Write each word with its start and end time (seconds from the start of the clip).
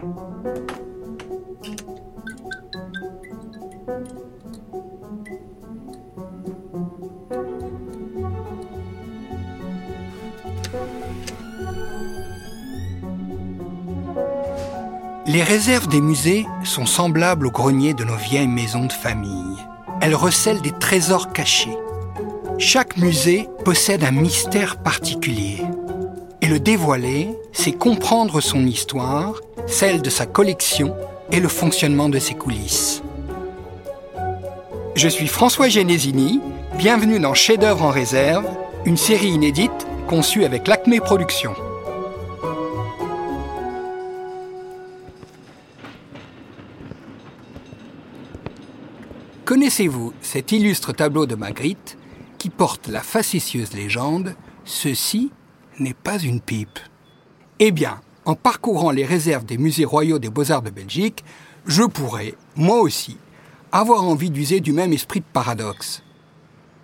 Les 0.00 0.04
réserves 15.42 15.88
des 15.88 16.00
musées 16.00 16.46
sont 16.64 16.86
semblables 16.86 17.48
aux 17.48 17.50
greniers 17.50 17.94
de 17.94 18.04
nos 18.04 18.16
vieilles 18.16 18.46
maisons 18.46 18.86
de 18.86 18.92
famille. 18.92 19.56
Elles 20.00 20.14
recèlent 20.14 20.62
des 20.62 20.72
trésors 20.72 21.32
cachés. 21.32 21.76
Chaque 22.58 22.96
musée 22.98 23.48
possède 23.64 24.04
un 24.04 24.12
mystère 24.12 24.80
particulier. 24.80 25.62
Et 26.40 26.46
le 26.46 26.60
dévoiler, 26.60 27.36
c'est 27.52 27.72
comprendre 27.72 28.40
son 28.40 28.64
histoire, 28.64 29.40
celle 29.68 30.02
de 30.02 30.10
sa 30.10 30.26
collection 30.26 30.96
et 31.30 31.40
le 31.40 31.48
fonctionnement 31.48 32.08
de 32.08 32.18
ses 32.18 32.34
coulisses. 32.34 33.02
Je 34.94 35.08
suis 35.08 35.28
François 35.28 35.68
Genesini, 35.68 36.40
bienvenue 36.76 37.20
dans 37.20 37.34
Chef-d'œuvre 37.34 37.84
en 37.84 37.90
réserve, 37.90 38.46
une 38.84 38.96
série 38.96 39.28
inédite 39.28 39.86
conçue 40.08 40.44
avec 40.44 40.66
l'Acme 40.66 40.98
Productions. 40.98 41.54
Connaissez-vous 49.44 50.12
cet 50.20 50.52
illustre 50.52 50.92
tableau 50.92 51.26
de 51.26 51.34
Magritte 51.34 51.96
qui 52.38 52.50
porte 52.50 52.88
la 52.88 53.00
facétieuse 53.00 53.72
légende 53.74 54.34
Ceci 54.64 55.30
n'est 55.78 55.94
pas 55.94 56.18
une 56.18 56.40
pipe 56.40 56.78
Eh 57.58 57.70
bien, 57.70 58.00
en 58.28 58.34
parcourant 58.34 58.90
les 58.90 59.06
réserves 59.06 59.46
des 59.46 59.56
musées 59.56 59.86
royaux 59.86 60.18
des 60.18 60.28
beaux-arts 60.28 60.60
de 60.60 60.68
Belgique, 60.68 61.24
je 61.66 61.82
pourrais, 61.82 62.34
moi 62.56 62.78
aussi, 62.80 63.16
avoir 63.72 64.04
envie 64.04 64.28
d'user 64.28 64.60
du 64.60 64.74
même 64.74 64.92
esprit 64.92 65.20
de 65.20 65.24
paradoxe. 65.32 66.02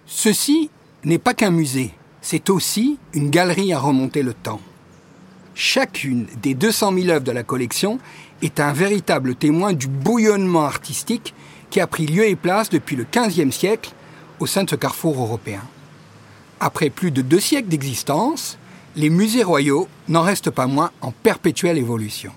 Ceci 0.07 0.71
n'est 1.05 1.19
pas 1.19 1.35
qu'un 1.35 1.51
musée, 1.51 1.93
c'est 2.23 2.49
aussi 2.49 2.99
une 3.13 3.29
galerie 3.29 3.75
à 3.75 3.79
remonter 3.79 4.23
le 4.23 4.33
temps. 4.33 4.61
Chacune 5.55 6.27
des 6.41 6.55
200 6.55 6.95
000 6.95 7.09
œuvres 7.11 7.25
de 7.25 7.31
la 7.31 7.43
collection 7.43 7.99
est 8.41 8.59
un 8.59 8.73
véritable 8.73 9.35
témoin 9.35 9.75
du 9.75 9.87
bouillonnement 9.87 10.65
artistique 10.65 11.35
qui 11.69 11.79
a 11.79 11.87
pris 11.87 12.07
lieu 12.07 12.27
et 12.27 12.37
place 12.37 12.71
depuis 12.71 12.97
le 12.97 13.05
XVe 13.05 13.51
siècle 13.51 13.93
au 14.41 14.47
sein 14.47 14.65
de 14.65 14.71
ce 14.71 14.77
carrefour 14.77 15.21
européen. 15.21 15.61
Après 16.59 16.89
plus 16.89 17.11
de 17.11 17.21
deux 17.21 17.39
siècles 17.39 17.69
d'existence, 17.69 18.57
les 18.97 19.11
musées 19.11 19.43
royaux 19.43 19.89
n'en 20.09 20.23
restent 20.23 20.51
pas 20.51 20.67
moins 20.67 20.91
en 21.01 21.11
perpétuelle 21.11 21.79
évolution. 21.79 22.33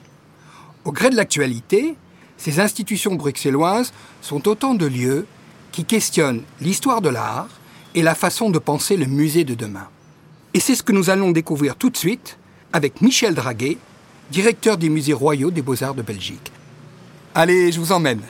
Au 0.86 0.92
gré 0.92 1.10
de 1.10 1.16
l'actualité, 1.16 1.96
ces 2.38 2.60
institutions 2.60 3.16
bruxelloises 3.16 3.94
sont 4.22 4.48
autant 4.48 4.74
de 4.74 4.86
lieux 4.86 5.28
qui 5.72 5.86
questionnent 5.86 6.44
l'histoire 6.62 7.02
de 7.02 7.10
l'art 7.10 7.50
et 7.94 8.02
la 8.02 8.16
façon 8.16 8.50
de 8.50 8.60
penser 8.60 8.98
le 8.98 9.06
musée 9.06 9.44
de 9.44 9.54
demain. 9.54 9.88
Et 10.54 10.60
c'est 10.60 10.76
ce 10.76 10.84
que 10.84 10.92
nous 10.92 11.10
allons 11.10 11.32
découvrir 11.32 11.76
tout 11.76 11.90
de 11.90 11.98
suite 11.98 12.38
avec 12.74 13.02
Michel 13.02 13.36
Draguet, 13.36 13.78
directeur 14.32 14.78
des 14.78 14.90
musées 14.90 15.14
royaux 15.14 15.52
des 15.52 15.62
beaux-arts 15.62 15.96
de 15.96 16.02
Belgique. 16.02 16.52
Allez, 17.36 17.72
je 17.72 17.80
vous 17.80 17.92
emmène. 17.92 18.22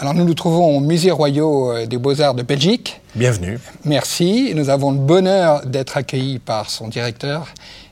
Alors 0.00 0.14
nous 0.14 0.24
nous 0.24 0.32
trouvons 0.32 0.78
au 0.78 0.80
Musée 0.80 1.10
royaux 1.10 1.72
euh, 1.72 1.84
des 1.84 1.98
beaux-arts 1.98 2.32
de 2.32 2.42
Belgique. 2.42 3.02
Bienvenue. 3.14 3.58
Merci. 3.84 4.52
Nous 4.54 4.70
avons 4.70 4.92
le 4.92 4.96
bonheur 4.98 5.66
d'être 5.66 5.98
accueillis 5.98 6.38
par 6.38 6.70
son 6.70 6.88
directeur, 6.88 7.48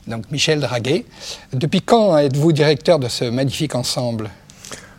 donc 0.07 0.23
Michel 0.31 0.59
Draguet. 0.59 1.05
Depuis 1.53 1.83
quand 1.83 2.17
êtes-vous 2.17 2.51
directeur 2.51 2.97
de 2.97 3.07
ce 3.07 3.25
magnifique 3.25 3.75
ensemble? 3.75 4.31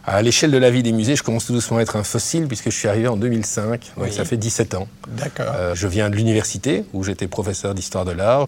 À 0.06 0.22
l'échelle 0.22 0.52
de 0.52 0.56
la 0.56 0.70
vie 0.70 0.84
des 0.84 0.92
musées, 0.92 1.16
je 1.16 1.24
commence 1.24 1.46
tout 1.46 1.52
doucement 1.52 1.78
à 1.78 1.80
être 1.82 1.96
un 1.96 2.04
fossile 2.04 2.46
puisque 2.46 2.70
je 2.70 2.76
suis 2.76 2.86
arrivé 2.86 3.08
en 3.08 3.16
2005, 3.16 3.90
donc 3.96 4.08
ça 4.12 4.24
fait 4.24 4.36
17 4.36 4.74
ans. 4.76 4.86
D'accord. 5.08 5.52
Euh, 5.52 5.74
je 5.74 5.88
viens 5.88 6.10
de 6.10 6.14
l'université 6.14 6.84
où 6.92 7.02
j'étais 7.02 7.26
professeur 7.26 7.74
d'histoire 7.74 8.04
de 8.04 8.12
l'art 8.12 8.46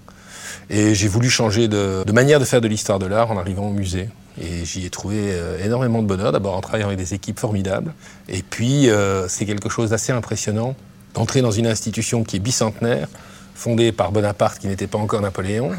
et 0.71 0.95
j'ai 0.95 1.09
voulu 1.09 1.31
changer 1.31 1.67
de, 1.67 2.05
de, 2.07 2.13
manière 2.13 2.39
de 2.39 2.45
faire 2.45 2.61
de 2.61 2.69
l'histoire 2.69 3.01
de 3.01 3.07
l'art 3.07 3.33
en 3.33 3.39
arrivant 3.39 3.67
au 3.67 3.73
musée. 3.73 4.09
Et 4.41 4.65
j'y 4.65 4.87
ai 4.87 4.91
trouvé 4.91 5.17
euh, 5.19 5.65
énormément 5.65 6.03
de 6.03 6.07
bonheur, 6.07 6.33
d'abord 6.33 6.57
en 6.57 6.61
travaillant 6.61 6.87
avec 6.87 6.99
des 6.99 7.15
équipes 7.15 7.39
formidables. 7.39 7.93
Et 8.29 8.43
puis, 8.43 8.89
euh, 8.89 9.29
c'est 9.29 9.45
quelque 9.45 9.69
chose 9.69 9.91
d'assez 9.91 10.13
impressionnant 10.13 10.75
d'entrer 11.15 11.43
dans 11.43 11.51
une 11.51 11.67
institution 11.67 12.25
qui 12.25 12.37
est 12.37 12.41
bicentenaire, 12.41 13.09
fondée 13.55 13.93
par 13.93 14.13
Bonaparte 14.13 14.59
qui 14.59 14.67
n'était 14.67 14.87
pas 14.87 14.99
encore 14.99 15.21
Napoléon, 15.21 15.71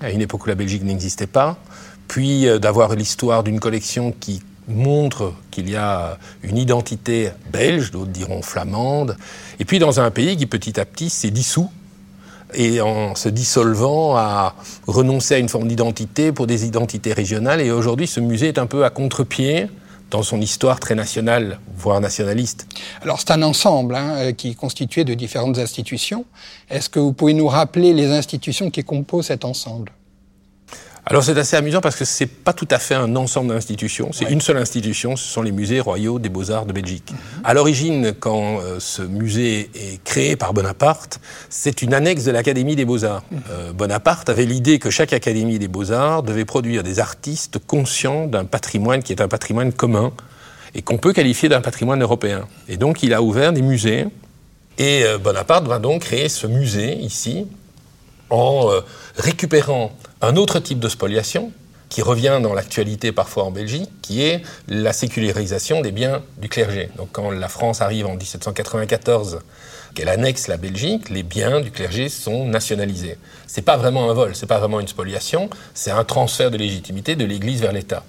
à 0.00 0.10
une 0.10 0.22
époque 0.22 0.46
où 0.46 0.48
la 0.48 0.54
Belgique 0.54 0.82
n'existait 0.82 1.26
pas, 1.26 1.58
puis 2.08 2.48
euh, 2.48 2.58
d'avoir 2.58 2.94
l'histoire 2.94 3.42
d'une 3.42 3.60
collection 3.60 4.14
qui 4.18 4.42
montre 4.66 5.34
qu'il 5.50 5.68
y 5.68 5.76
a 5.76 6.18
une 6.42 6.56
identité 6.56 7.30
belge, 7.52 7.90
d'autres 7.90 8.10
diront 8.10 8.40
flamande, 8.40 9.16
et 9.60 9.66
puis 9.66 9.78
dans 9.78 10.00
un 10.00 10.10
pays 10.10 10.36
qui 10.38 10.46
petit 10.46 10.80
à 10.80 10.86
petit 10.86 11.10
s'est 11.10 11.30
dissous 11.30 11.70
et 12.54 12.80
en 12.80 13.14
se 13.14 13.28
dissolvant 13.28 14.16
a 14.16 14.54
renoncé 14.86 15.34
à 15.34 15.38
une 15.38 15.48
forme 15.48 15.68
d'identité 15.68 16.32
pour 16.32 16.46
des 16.46 16.66
identités 16.66 17.12
régionales. 17.12 17.60
Et 17.60 17.70
aujourd'hui, 17.70 18.06
ce 18.06 18.20
musée 18.20 18.48
est 18.48 18.58
un 18.58 18.66
peu 18.66 18.84
à 18.84 18.90
contre-pied 18.90 19.68
dans 20.10 20.22
son 20.22 20.40
histoire 20.40 20.78
très 20.78 20.94
nationale, 20.94 21.58
voire 21.76 22.00
nationaliste. 22.00 22.66
Alors 23.02 23.18
c'est 23.18 23.32
un 23.32 23.42
ensemble 23.42 23.96
hein, 23.96 24.14
euh, 24.16 24.32
qui 24.32 24.50
est 24.50 24.54
constitué 24.54 25.04
de 25.04 25.14
différentes 25.14 25.58
institutions. 25.58 26.24
Est-ce 26.70 26.88
que 26.88 27.00
vous 27.00 27.12
pouvez 27.12 27.34
nous 27.34 27.48
rappeler 27.48 27.92
les 27.92 28.06
institutions 28.06 28.70
qui 28.70 28.84
composent 28.84 29.26
cet 29.26 29.44
ensemble? 29.44 29.90
Alors 31.06 31.22
c'est 31.22 31.36
assez 31.36 31.56
amusant 31.56 31.82
parce 31.82 31.96
que 31.96 32.06
c'est 32.06 32.26
pas 32.26 32.54
tout 32.54 32.68
à 32.70 32.78
fait 32.78 32.94
un 32.94 33.14
ensemble 33.16 33.52
d'institutions, 33.52 34.10
c'est 34.12 34.30
une 34.30 34.40
seule 34.40 34.56
institution, 34.56 35.16
ce 35.16 35.28
sont 35.28 35.42
les 35.42 35.52
musées 35.52 35.80
royaux 35.80 36.18
des 36.18 36.30
beaux-arts 36.30 36.64
de 36.64 36.72
Belgique. 36.72 37.12
À 37.44 37.52
l'origine, 37.52 38.14
quand 38.18 38.60
euh, 38.60 38.80
ce 38.80 39.02
musée 39.02 39.70
est 39.74 40.02
créé 40.02 40.34
par 40.36 40.54
Bonaparte, 40.54 41.20
c'est 41.50 41.82
une 41.82 41.92
annexe 41.92 42.24
de 42.24 42.30
l'Académie 42.30 42.74
des 42.74 42.86
beaux-arts. 42.86 43.22
Mhm. 43.30 43.40
Euh, 43.50 43.72
Bonaparte 43.74 44.30
avait 44.30 44.46
l'idée 44.46 44.78
que 44.78 44.88
chaque 44.88 45.12
Académie 45.12 45.58
des 45.58 45.68
beaux-arts 45.68 46.22
devait 46.22 46.46
produire 46.46 46.82
des 46.82 47.00
artistes 47.00 47.58
conscients 47.58 48.26
d'un 48.26 48.46
patrimoine 48.46 49.02
qui 49.02 49.12
est 49.12 49.20
un 49.20 49.28
patrimoine 49.28 49.74
commun 49.74 50.10
et 50.74 50.80
qu'on 50.80 50.96
peut 50.96 51.12
qualifier 51.12 51.50
d'un 51.50 51.60
patrimoine 51.60 52.02
européen. 52.02 52.48
Et 52.66 52.78
donc 52.78 53.02
il 53.02 53.12
a 53.12 53.20
ouvert 53.20 53.52
des 53.52 53.62
musées 53.62 54.06
et 54.78 55.04
euh, 55.04 55.18
Bonaparte 55.18 55.66
va 55.68 55.78
donc 55.78 56.00
créer 56.00 56.30
ce 56.30 56.46
musée 56.46 56.94
ici 56.96 57.46
en 58.30 58.70
récupérant 59.16 59.92
un 60.24 60.36
autre 60.36 60.58
type 60.58 60.80
de 60.80 60.88
spoliation 60.88 61.52
qui 61.88 62.02
revient 62.02 62.40
dans 62.42 62.54
l'actualité 62.54 63.12
parfois 63.12 63.44
en 63.44 63.50
Belgique, 63.50 63.90
qui 64.02 64.22
est 64.22 64.42
la 64.66 64.92
sécularisation 64.92 65.80
des 65.80 65.92
biens 65.92 66.22
du 66.38 66.48
clergé. 66.48 66.88
Donc 66.96 67.10
quand 67.12 67.30
la 67.30 67.48
France 67.48 67.80
arrive 67.80 68.06
en 68.06 68.16
1794, 68.16 69.40
qu'elle 69.94 70.08
annexe 70.08 70.48
la 70.48 70.56
Belgique, 70.56 71.08
les 71.10 71.22
biens 71.22 71.60
du 71.60 71.70
clergé 71.70 72.08
sont 72.08 72.46
nationalisés. 72.46 73.16
C'est 73.46 73.62
pas 73.62 73.76
vraiment 73.76 74.10
un 74.10 74.14
vol, 74.14 74.34
c'est 74.34 74.46
pas 74.46 74.58
vraiment 74.58 74.80
une 74.80 74.88
spoliation, 74.88 75.48
c'est 75.72 75.92
un 75.92 76.04
transfert 76.04 76.50
de 76.50 76.56
légitimité 76.56 77.14
de 77.14 77.24
l'Église 77.24 77.60
vers 77.60 77.72
l'État. 77.72 78.02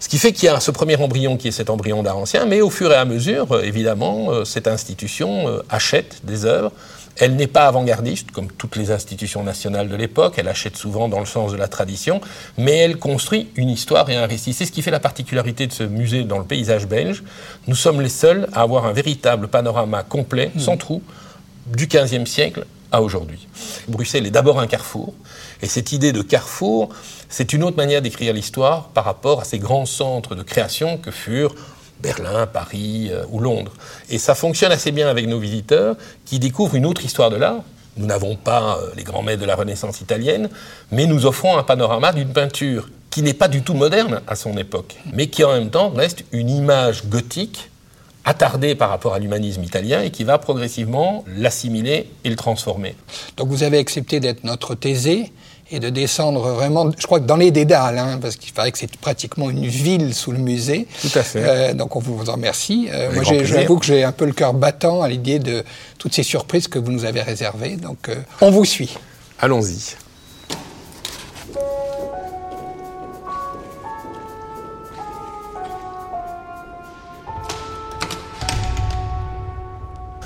Ce 0.00 0.08
qui 0.08 0.18
fait 0.18 0.32
qu'il 0.32 0.44
y 0.44 0.48
a 0.48 0.60
ce 0.60 0.70
premier 0.70 0.96
embryon 0.96 1.36
qui 1.36 1.48
est 1.48 1.52
cet 1.52 1.70
embryon 1.70 2.04
d'art 2.04 2.18
ancien, 2.18 2.46
mais 2.46 2.60
au 2.60 2.70
fur 2.70 2.92
et 2.92 2.94
à 2.94 3.04
mesure, 3.04 3.60
évidemment, 3.64 4.30
euh, 4.30 4.44
cette 4.44 4.68
institution 4.68 5.48
euh, 5.48 5.62
achète 5.70 6.20
des 6.24 6.44
œuvres 6.44 6.70
elle 7.18 7.36
n'est 7.36 7.48
pas 7.48 7.66
avant-gardiste, 7.66 8.30
comme 8.30 8.48
toutes 8.50 8.76
les 8.76 8.90
institutions 8.90 9.42
nationales 9.42 9.88
de 9.88 9.96
l'époque, 9.96 10.34
elle 10.38 10.48
achète 10.48 10.76
souvent 10.76 11.08
dans 11.08 11.20
le 11.20 11.26
sens 11.26 11.52
de 11.52 11.56
la 11.56 11.68
tradition, 11.68 12.20
mais 12.56 12.76
elle 12.76 12.96
construit 12.96 13.48
une 13.56 13.70
histoire 13.70 14.08
et 14.10 14.16
un 14.16 14.26
récit. 14.26 14.52
C'est 14.52 14.66
ce 14.66 14.72
qui 14.72 14.82
fait 14.82 14.90
la 14.90 15.00
particularité 15.00 15.66
de 15.66 15.72
ce 15.72 15.82
musée 15.82 16.24
dans 16.24 16.38
le 16.38 16.44
paysage 16.44 16.86
belge. 16.86 17.24
Nous 17.66 17.74
sommes 17.74 18.00
les 18.00 18.08
seuls 18.08 18.48
à 18.52 18.62
avoir 18.62 18.86
un 18.86 18.92
véritable 18.92 19.48
panorama 19.48 20.02
complet, 20.04 20.52
sans 20.58 20.76
hmm. 20.76 20.78
trou, 20.78 21.02
du 21.66 21.86
XVe 21.86 22.24
siècle 22.24 22.64
à 22.92 23.02
aujourd'hui. 23.02 23.46
Bruxelles 23.88 24.26
est 24.26 24.30
d'abord 24.30 24.60
un 24.60 24.66
carrefour, 24.66 25.12
et 25.60 25.66
cette 25.66 25.92
idée 25.92 26.12
de 26.12 26.22
carrefour, 26.22 26.88
c'est 27.28 27.52
une 27.52 27.62
autre 27.62 27.76
manière 27.76 28.00
d'écrire 28.00 28.32
l'histoire 28.32 28.88
par 28.88 29.04
rapport 29.04 29.40
à 29.40 29.44
ces 29.44 29.58
grands 29.58 29.86
centres 29.86 30.34
de 30.34 30.42
création 30.42 30.96
que 30.96 31.10
furent 31.10 31.54
Berlin, 32.00 32.46
Paris 32.46 33.08
euh, 33.10 33.24
ou 33.30 33.40
Londres. 33.40 33.72
Et 34.10 34.18
ça 34.18 34.34
fonctionne 34.34 34.72
assez 34.72 34.92
bien 34.92 35.08
avec 35.08 35.26
nos 35.26 35.38
visiteurs 35.38 35.96
qui 36.24 36.38
découvrent 36.38 36.74
une 36.74 36.86
autre 36.86 37.04
histoire 37.04 37.30
de 37.30 37.36
l'art. 37.36 37.62
Nous 37.96 38.06
n'avons 38.06 38.36
pas 38.36 38.78
euh, 38.78 38.90
les 38.96 39.02
grands 39.02 39.22
maîtres 39.22 39.40
de 39.40 39.46
la 39.46 39.56
Renaissance 39.56 40.00
italienne, 40.00 40.48
mais 40.92 41.06
nous 41.06 41.26
offrons 41.26 41.58
un 41.58 41.62
panorama 41.62 42.12
d'une 42.12 42.32
peinture 42.32 42.88
qui 43.10 43.22
n'est 43.22 43.34
pas 43.34 43.48
du 43.48 43.62
tout 43.62 43.74
moderne 43.74 44.20
à 44.26 44.36
son 44.36 44.56
époque, 44.56 44.96
mais 45.12 45.28
qui 45.28 45.42
en 45.42 45.52
même 45.52 45.70
temps 45.70 45.90
reste 45.90 46.24
une 46.30 46.50
image 46.50 47.06
gothique 47.06 47.70
attardée 48.24 48.74
par 48.74 48.90
rapport 48.90 49.14
à 49.14 49.18
l'humanisme 49.18 49.64
italien 49.64 50.02
et 50.02 50.10
qui 50.10 50.22
va 50.22 50.38
progressivement 50.38 51.24
l'assimiler 51.26 52.10
et 52.24 52.30
le 52.30 52.36
transformer. 52.36 52.94
Donc 53.38 53.48
vous 53.48 53.62
avez 53.62 53.78
accepté 53.78 54.20
d'être 54.20 54.44
notre 54.44 54.74
thésée 54.74 55.32
et 55.70 55.80
de 55.80 55.90
descendre 55.90 56.48
vraiment, 56.50 56.90
je 56.96 57.06
crois 57.06 57.20
que 57.20 57.26
dans 57.26 57.36
les 57.36 57.50
dédales, 57.50 57.98
hein, 57.98 58.18
parce 58.20 58.36
qu'il 58.36 58.52
paraît 58.52 58.72
que 58.72 58.78
c'est 58.78 58.96
pratiquement 58.96 59.50
une 59.50 59.66
ville 59.66 60.14
sous 60.14 60.32
le 60.32 60.38
musée. 60.38 60.86
Tout 61.00 61.18
à 61.18 61.22
fait. 61.22 61.42
Euh, 61.44 61.74
donc 61.74 61.96
on 61.96 62.00
vous 62.00 62.30
en 62.30 62.34
remercie. 62.34 62.88
Euh, 62.92 63.12
moi, 63.12 63.22
j'avoue 63.22 63.78
que 63.78 63.86
j'ai 63.86 64.04
un 64.04 64.12
peu 64.12 64.24
le 64.24 64.32
cœur 64.32 64.54
battant 64.54 65.02
à 65.02 65.08
l'idée 65.08 65.38
de 65.38 65.64
toutes 65.98 66.14
ces 66.14 66.22
surprises 66.22 66.68
que 66.68 66.78
vous 66.78 66.92
nous 66.92 67.04
avez 67.04 67.22
réservées. 67.22 67.76
Donc 67.76 68.08
euh, 68.08 68.16
on 68.40 68.50
vous 68.50 68.64
suit. 68.64 68.96
Allons-y. 69.40 69.96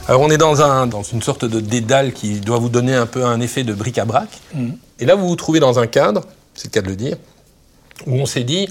Alors 0.08 0.20
on 0.20 0.30
est 0.30 0.38
dans, 0.38 0.62
un, 0.62 0.86
dans 0.86 1.02
une 1.02 1.22
sorte 1.22 1.44
de 1.44 1.60
dédale 1.60 2.12
qui 2.12 2.40
doit 2.40 2.58
vous 2.58 2.68
donner 2.68 2.94
un 2.94 3.06
peu 3.06 3.24
un 3.24 3.40
effet 3.40 3.62
de 3.62 3.72
bric-à-brac. 3.72 4.28
Mhm. 4.54 4.76
Et 4.98 5.04
là, 5.04 5.14
vous 5.14 5.28
vous 5.28 5.36
trouvez 5.36 5.60
dans 5.60 5.78
un 5.78 5.86
cadre, 5.86 6.22
c'est 6.54 6.68
le 6.68 6.70
cas 6.70 6.82
de 6.82 6.88
le 6.88 6.96
dire, 6.96 7.16
où 8.06 8.14
on 8.14 8.26
s'est 8.26 8.44
dit, 8.44 8.68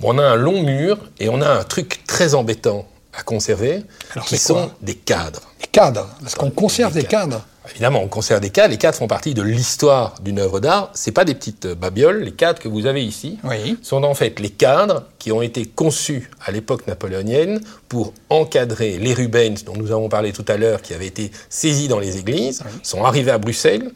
bon, 0.00 0.14
on 0.14 0.18
a 0.18 0.24
un 0.24 0.36
long 0.36 0.62
mur 0.62 0.98
et 1.20 1.28
on 1.28 1.40
a 1.40 1.48
un 1.48 1.64
truc 1.64 2.02
très 2.06 2.34
embêtant 2.34 2.86
à 3.16 3.22
conserver, 3.22 3.82
Alors, 4.12 4.26
qui 4.26 4.36
sont 4.38 4.70
des 4.82 4.94
cadres. 4.94 5.42
Les 5.60 5.68
cadres, 5.68 6.08
parce 6.20 6.34
qu'on 6.34 6.50
conserve 6.50 6.92
des 6.92 7.04
cadres. 7.04 7.44
Évidemment, 7.70 8.02
on 8.02 8.08
conserve 8.08 8.40
des 8.40 8.50
cadres. 8.50 8.70
Les 8.70 8.76
cadres 8.78 8.98
font 8.98 9.06
partie 9.06 9.32
de 9.34 9.42
l'histoire 9.42 10.14
d'une 10.22 10.38
œuvre 10.38 10.60
d'art. 10.60 10.90
C'est 10.94 11.12
pas 11.12 11.24
des 11.24 11.34
petites 11.34 11.66
babioles. 11.66 12.22
Les 12.22 12.32
cadres 12.32 12.58
que 12.60 12.68
vous 12.68 12.86
avez 12.86 13.02
ici 13.04 13.38
Oui. 13.42 13.78
sont 13.82 14.04
en 14.04 14.14
fait 14.14 14.38
les 14.38 14.50
cadres 14.50 15.04
qui 15.18 15.32
ont 15.32 15.40
été 15.42 15.64
conçus 15.64 16.30
à 16.44 16.52
l'époque 16.52 16.86
napoléonienne 16.86 17.60
pour 17.88 18.12
encadrer 18.28 18.98
les 18.98 19.14
Rubens 19.14 19.64
dont 19.64 19.74
nous 19.76 19.92
avons 19.92 20.08
parlé 20.10 20.32
tout 20.32 20.44
à 20.48 20.56
l'heure, 20.58 20.82
qui 20.82 20.92
avaient 20.92 21.06
été 21.06 21.30
saisis 21.48 21.88
dans 21.88 21.98
les 21.98 22.18
églises, 22.18 22.62
sont 22.82 23.04
arrivés 23.04 23.30
à 23.30 23.38
Bruxelles. 23.38 23.90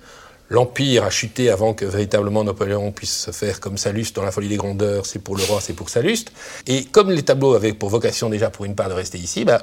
L'Empire 0.50 1.04
a 1.04 1.10
chuté 1.10 1.50
avant 1.50 1.74
que 1.74 1.84
véritablement 1.84 2.42
Napoléon 2.42 2.90
puisse 2.90 3.24
se 3.26 3.32
faire 3.32 3.60
comme 3.60 3.76
Salluste 3.76 4.16
dans 4.16 4.22
la 4.22 4.30
folie 4.30 4.48
des 4.48 4.56
grandeurs, 4.56 5.04
c'est 5.04 5.18
pour 5.18 5.36
le 5.36 5.44
roi, 5.44 5.60
c'est 5.60 5.74
pour 5.74 5.90
Salluste. 5.90 6.32
Et 6.66 6.86
comme 6.86 7.10
les 7.10 7.22
tableaux 7.22 7.52
avaient 7.52 7.74
pour 7.74 7.90
vocation 7.90 8.30
déjà 8.30 8.48
pour 8.48 8.64
une 8.64 8.74
part 8.74 8.88
de 8.88 8.94
rester 8.94 9.18
ici, 9.18 9.44
bah, 9.44 9.62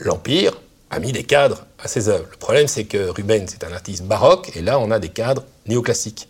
l'Empire 0.00 0.58
a 0.90 0.98
mis 0.98 1.12
des 1.12 1.24
cadres 1.24 1.66
à 1.82 1.88
ses 1.88 2.08
œuvres. 2.08 2.26
Le 2.30 2.36
problème, 2.36 2.68
c'est 2.68 2.84
que 2.84 3.08
Rubens 3.08 3.52
est 3.52 3.64
un 3.64 3.72
artiste 3.72 4.04
baroque, 4.04 4.50
et 4.56 4.62
là, 4.62 4.78
on 4.78 4.90
a 4.90 4.98
des 4.98 5.10
cadres 5.10 5.44
néoclassiques. 5.66 6.28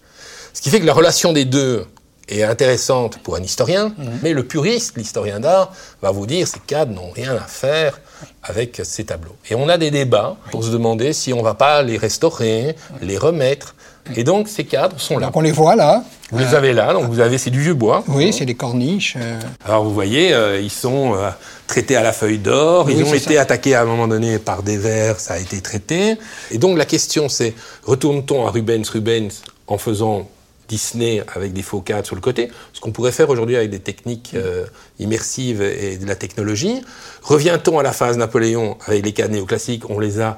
Ce 0.53 0.61
qui 0.61 0.71
fait 0.71 0.81
que 0.81 0.87
la 0.87 0.95
relation 0.95 1.33
des 1.33 1.45
deux 1.45 1.87
est 2.29 2.43
intéressante 2.43 3.19
pour 3.23 3.37
un 3.37 3.43
historien, 3.43 3.95
mais 4.23 4.33
le 4.33 4.45
puriste, 4.45 4.97
l'historien 4.97 5.41
d'art, 5.41 5.73
va 6.03 6.11
vous 6.11 6.27
dire 6.27 6.47
ces 6.47 6.61
cadres 6.61 6.93
n'ont 6.93 7.11
rien 7.11 7.35
à 7.35 7.47
faire 7.47 8.01
avec 8.43 8.81
ces 8.85 9.05
tableaux. 9.05 9.37
Et 9.49 9.55
on 9.55 9.69
a 9.69 9.79
des 9.79 9.91
débats 9.91 10.37
pour 10.51 10.65
se 10.65 10.71
demander 10.71 11.13
si 11.13 11.33
on 11.33 11.43
va 11.43 11.55
pas 11.55 11.83
les 11.83 11.97
restaurer, 11.97 12.77
les 13.01 13.17
remettre. 13.17 13.75
Et 14.17 14.25
donc, 14.25 14.49
ces 14.49 14.65
cadres 14.65 14.99
sont 15.01 15.19
là. 15.19 15.27
Donc 15.27 15.37
on 15.37 15.41
les 15.43 15.53
voit 15.53 15.77
là. 15.77 16.03
Vous 16.31 16.39
les 16.39 16.55
avez 16.55 16.75
là, 16.75 16.93
donc 16.93 17.09
vous 17.09 17.21
avez, 17.21 17.39
c'est 17.39 17.49
du 17.51 17.61
vieux 17.63 17.73
bois. 17.75 18.05
Oui, 18.07 18.35
c'est 18.35 18.45
des 18.45 18.55
corniches. 18.55 19.15
euh, 19.19 19.41
Alors 19.65 19.83
vous 19.85 19.95
voyez, 19.95 20.35
euh, 20.35 20.61
ils 20.61 20.71
sont 20.71 21.15
euh, 21.15 21.31
traités 21.67 21.97
à 21.97 22.03
la 22.03 22.13
feuille 22.13 22.37
d'or, 22.39 22.85
Oui, 22.87 22.95
ils 22.99 23.05
ont 23.05 23.15
été 23.15 23.37
ça. 23.37 23.41
attaqués 23.43 23.75
à 23.75 23.81
un 23.81 23.87
moment 23.87 24.07
donné 24.09 24.39
par 24.39 24.63
des 24.63 24.77
vers, 24.77 25.21
ça 25.21 25.35
a 25.35 25.39
été 25.39 25.59
traité. 25.63 26.17
Et 26.51 26.59
donc 26.59 26.77
la 26.77 26.85
question 26.85 27.31
c'est, 27.31 27.55
retourne-t-on 27.85 28.47
à 28.47 28.51
Rubens 28.51 28.85
Rubens 28.93 29.31
en 29.69 29.79
faisant 29.79 30.29
Disney 30.69 31.23
avec 31.35 31.55
des 31.55 31.63
faux 31.63 31.81
cadres 31.81 32.05
sur 32.07 32.15
le 32.15 32.21
côté, 32.21 32.51
ce 32.75 32.81
qu'on 32.81 32.93
pourrait 32.93 33.13
faire 33.13 33.31
aujourd'hui 33.31 33.57
avec 33.57 33.71
des 33.71 33.79
techniques 33.81 34.33
euh, 34.35 34.67
immersives 34.99 35.63
et 35.63 35.97
de 35.97 36.07
la 36.07 36.15
technologie. 36.15 36.83
Revient-on 37.23 37.79
à 37.79 37.83
la 37.83 37.93
phase 37.93 38.19
Napoléon 38.19 38.77
avec 38.87 39.03
les 39.03 39.13
cadres 39.13 39.33
néoclassiques, 39.33 39.89
on 39.89 39.99
les 39.99 40.21
a... 40.21 40.37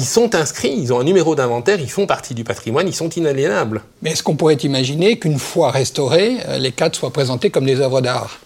Ils 0.00 0.06
sont 0.06 0.34
inscrits, 0.34 0.74
ils 0.78 0.94
ont 0.94 1.00
un 1.00 1.04
numéro 1.04 1.34
d'inventaire, 1.34 1.78
ils 1.78 1.90
font 1.90 2.06
partie 2.06 2.32
du 2.32 2.42
patrimoine, 2.42 2.88
ils 2.88 2.94
sont 2.94 3.10
inaliénables. 3.10 3.82
Mais 4.00 4.12
est-ce 4.12 4.22
qu'on 4.22 4.34
pourrait 4.34 4.54
imaginer 4.54 5.18
qu'une 5.18 5.38
fois 5.38 5.70
restaurés, 5.70 6.38
euh, 6.48 6.56
les 6.56 6.72
cadres 6.72 6.96
soient 6.96 7.12
présentés 7.12 7.50
comme 7.50 7.66
des 7.66 7.80
œuvres 7.80 8.00
d'art? 8.00 8.38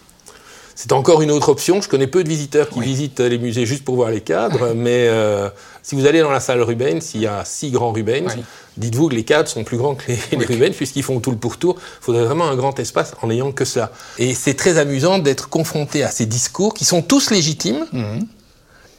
C'est 0.74 0.90
encore 0.90 1.22
une 1.22 1.30
autre 1.30 1.50
option. 1.50 1.80
Je 1.80 1.88
connais 1.88 2.08
peu 2.08 2.24
de 2.24 2.28
visiteurs 2.28 2.68
qui 2.68 2.80
visitent 2.80 3.20
les 3.20 3.38
musées 3.38 3.66
juste 3.66 3.84
pour 3.84 3.94
voir 3.94 4.10
les 4.10 4.20
cadres, 4.20 4.72
mais 4.74 5.06
euh, 5.06 5.48
si 5.84 5.94
vous 5.94 6.06
allez 6.06 6.22
dans 6.22 6.32
la 6.32 6.40
salle 6.40 6.60
Rubens, 6.60 7.14
il 7.14 7.20
y 7.20 7.28
a 7.28 7.44
six 7.44 7.70
grands 7.70 7.92
Rubens. 7.92 8.32
Oui. 8.36 8.42
Dites-vous 8.76 9.08
que 9.08 9.14
les 9.14 9.22
cadres 9.22 9.48
sont 9.48 9.62
plus 9.62 9.76
grands 9.76 9.94
que 9.94 10.06
les, 10.08 10.18
les 10.36 10.46
Rubens 10.46 10.74
puisqu'ils 10.74 11.04
font 11.04 11.20
tout 11.20 11.30
le 11.30 11.36
pourtour. 11.36 11.76
Il 11.78 12.04
faudrait 12.04 12.24
vraiment 12.24 12.48
un 12.48 12.56
grand 12.56 12.76
espace 12.80 13.14
en 13.22 13.28
n'ayant 13.28 13.52
que 13.52 13.64
ça. 13.64 13.92
Et 14.18 14.34
c'est 14.34 14.54
très 14.54 14.76
amusant 14.76 15.20
d'être 15.20 15.48
confronté 15.48 16.02
à 16.02 16.10
ces 16.10 16.26
discours 16.26 16.74
qui 16.74 16.84
sont 16.84 17.00
tous 17.00 17.30
légitimes. 17.30 17.86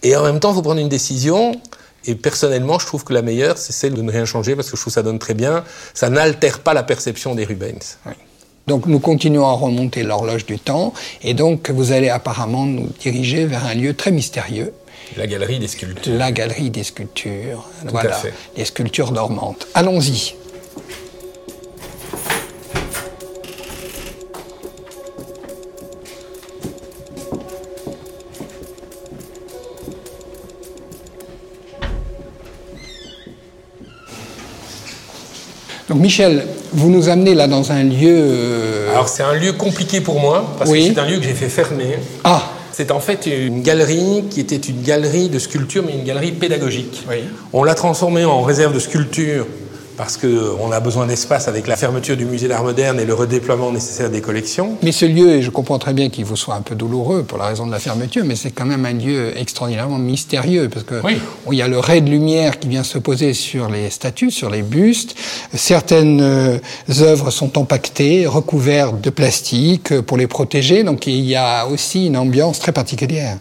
Et 0.04 0.16
en 0.16 0.24
même 0.24 0.40
temps, 0.40 0.52
il 0.52 0.56
faut 0.56 0.62
prendre 0.62 0.80
une 0.80 0.88
décision. 0.88 1.60
Et 2.08 2.16
personnellement, 2.16 2.78
je 2.80 2.86
trouve 2.86 3.04
que 3.04 3.14
la 3.14 3.22
meilleure, 3.22 3.58
c'est 3.58 3.74
celle 3.74 3.94
de 3.94 4.02
ne 4.02 4.12
rien 4.12 4.26
changer 4.26 4.56
parce 4.56 4.70
que 4.70 4.78
je 4.78 4.82
trouve 4.82 4.92
que 4.92 4.96
ça 4.96 5.04
donne 5.04 5.20
très 5.20 5.34
bien. 5.34 5.64
Ça 5.94 6.10
n'altère 6.10 6.60
pas 6.60 6.74
la 6.74 6.84
perception 6.84 7.36
des 7.36 7.46
Rubens. 7.46 7.98
Donc 8.68 8.88
nous 8.88 9.00
continuons 9.00 9.46
à 9.46 9.52
remonter 9.54 10.02
l'horloge 10.04 10.46
du 10.46 10.58
temps 10.58 10.94
et 11.22 11.34
donc 11.36 11.70
vous 11.70 11.92
allez 11.92 12.10
apparemment 12.10 12.66
nous 12.66 12.90
diriger 13.00 13.46
vers 13.46 13.66
un 13.66 13.76
lieu 13.76 13.94
très 13.94 14.10
mystérieux, 14.12 14.74
La 15.18 15.28
galerie 15.28 15.60
des 15.60 15.68
sculptures. 15.68 16.14
la 16.16 16.32
galerie 16.32 16.72
des 16.72 16.84
sculptures. 16.84 17.64
voilà, 17.86 18.14
fait. 18.14 18.34
les 18.58 18.66
sculptures 18.66 19.12
dormantes. 19.12 19.68
Allons-y. 19.76 20.36
Donc 35.90 36.00
Michel, 36.00 36.44
vous 36.74 36.90
nous 36.90 37.10
amenez 37.10 37.36
là 37.36 37.48
dans 37.48 37.72
un 37.72 37.84
lieu... 37.84 38.16
euh, 38.18 38.92
Alors 38.92 39.08
c'est 39.08 39.22
un 39.24 39.34
lieu 39.34 39.54
compliqué 39.54 40.02
pour 40.02 40.20
moi, 40.20 40.56
parce 40.58 40.70
Oui. 40.72 40.88
que 40.90 40.94
c'est 40.96 41.00
un 41.00 41.06
lieu 41.08 41.18
que 41.18 41.24
j'ai 41.24 41.34
fait 41.34 41.50
fermer. 41.50 41.98
Ah, 42.24 42.42
C'est 42.72 42.92
en 42.92 43.00
fait 43.00 43.28
une 43.28 43.62
galerie 43.62 44.24
qui 44.30 44.40
était 44.42 44.56
une 44.58 44.82
galerie 44.82 45.30
de 45.30 45.38
sculpture, 45.40 45.84
mais 45.86 45.94
une 45.94 46.04
galerie 46.04 46.32
pédagogique. 46.32 47.04
Oui. 47.10 47.18
On 47.54 47.64
l'a 47.64 47.76
transformée 47.76 48.26
en 48.26 48.42
réserve 48.42 48.74
de 48.74 48.80
sculpture 48.80 49.46
parce 49.98 50.18
qu'on 50.18 50.72
a 50.72 50.80
besoin 50.80 51.06
d'espace 51.08 51.48
avec 51.48 51.68
la 51.68 51.76
fermeture 51.76 52.18
du 52.18 52.26
musée 52.26 52.48
d'art 52.48 52.64
moderne 52.64 53.00
et 53.00 53.06
le 53.06 53.14
redéploiement 53.14 53.72
nécessaire 53.72 54.10
des 54.10 54.22
collections. 54.22 54.78
Mais 54.84 54.92
ce 54.92 55.06
lieu, 55.06 55.36
et 55.36 55.42
je 55.42 55.50
comprends 55.50 55.80
très 55.80 55.94
bien 55.94 56.10
qu'il 56.10 56.26
vous 56.26 56.36
soit 56.36 56.56
un 56.56 56.62
peu 56.62 56.76
douloureux 56.76 57.24
pour 57.24 57.38
la 57.38 57.46
raison 57.46 57.66
de 57.66 57.72
la 57.72 57.80
fermeture, 57.80 58.24
mais 58.26 58.36
c'est 58.36 58.52
quand 58.52 58.66
même 58.66 58.86
un 58.86 58.94
lieu 58.94 59.38
extraordinairement 59.38 59.98
mystérieux, 59.98 60.70
parce 60.70 60.86
que 60.86 61.02
Oui. 61.04 61.18
il 61.52 61.58
y 61.58 61.62
a 61.62 61.68
le 61.68 61.80
ray 61.80 62.02
de 62.02 62.10
lumière 62.10 62.60
qui 62.60 62.68
vient 62.68 62.84
se 62.84 62.98
poser 62.98 63.34
sur 63.34 63.70
les 63.70 63.90
statues, 63.90 64.32
sur 64.32 64.50
les 64.50 64.62
bustes. 64.62 65.16
Certaines 65.54 66.22
euh, 66.22 66.58
œuvres 67.02 67.32
sont 67.32 67.58
empaquetées, 67.58 68.28
recouvertes 68.28 69.02
de 69.02 69.10
plastique 69.10 69.92
euh, 69.92 70.02
pour 70.02 70.18
les 70.18 70.28
protéger, 70.28 70.84
donc 70.84 71.08
il 71.08 71.22
y 71.26 71.36
a 71.36 71.66
aussi 71.68 72.08
une 72.08 72.18
ambiance 72.18 72.60
très 72.60 72.72
particulière. 72.72 73.38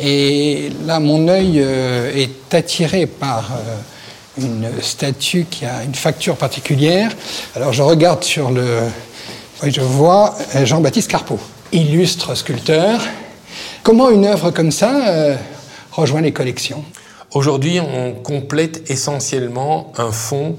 Et 0.00 0.70
là, 0.86 0.98
mon 1.00 1.28
œil 1.28 1.60
euh, 1.60 2.10
est 2.14 2.54
attiré 2.54 3.06
par 3.06 3.52
euh, 3.52 3.76
une 4.38 4.70
statue 4.80 5.46
qui 5.50 5.64
a 5.64 5.84
une 5.84 5.94
facture 5.94 6.36
particulière. 6.36 7.10
Alors 7.54 7.72
je 7.72 7.82
regarde 7.82 8.24
sur 8.24 8.50
le... 8.50 8.80
Je 9.62 9.80
vois 9.80 10.34
euh, 10.56 10.66
Jean-Baptiste 10.66 11.10
Carpeau, 11.10 11.38
illustre 11.72 12.34
sculpteur. 12.34 13.00
Comment 13.82 14.10
une 14.10 14.26
œuvre 14.26 14.50
comme 14.50 14.72
ça 14.72 15.08
euh, 15.08 15.36
rejoint 15.92 16.20
les 16.20 16.32
collections? 16.32 16.84
Aujourd'hui, 17.32 17.80
on 17.80 18.12
complète 18.12 18.90
essentiellement 18.90 19.92
un 19.96 20.12
fond, 20.12 20.56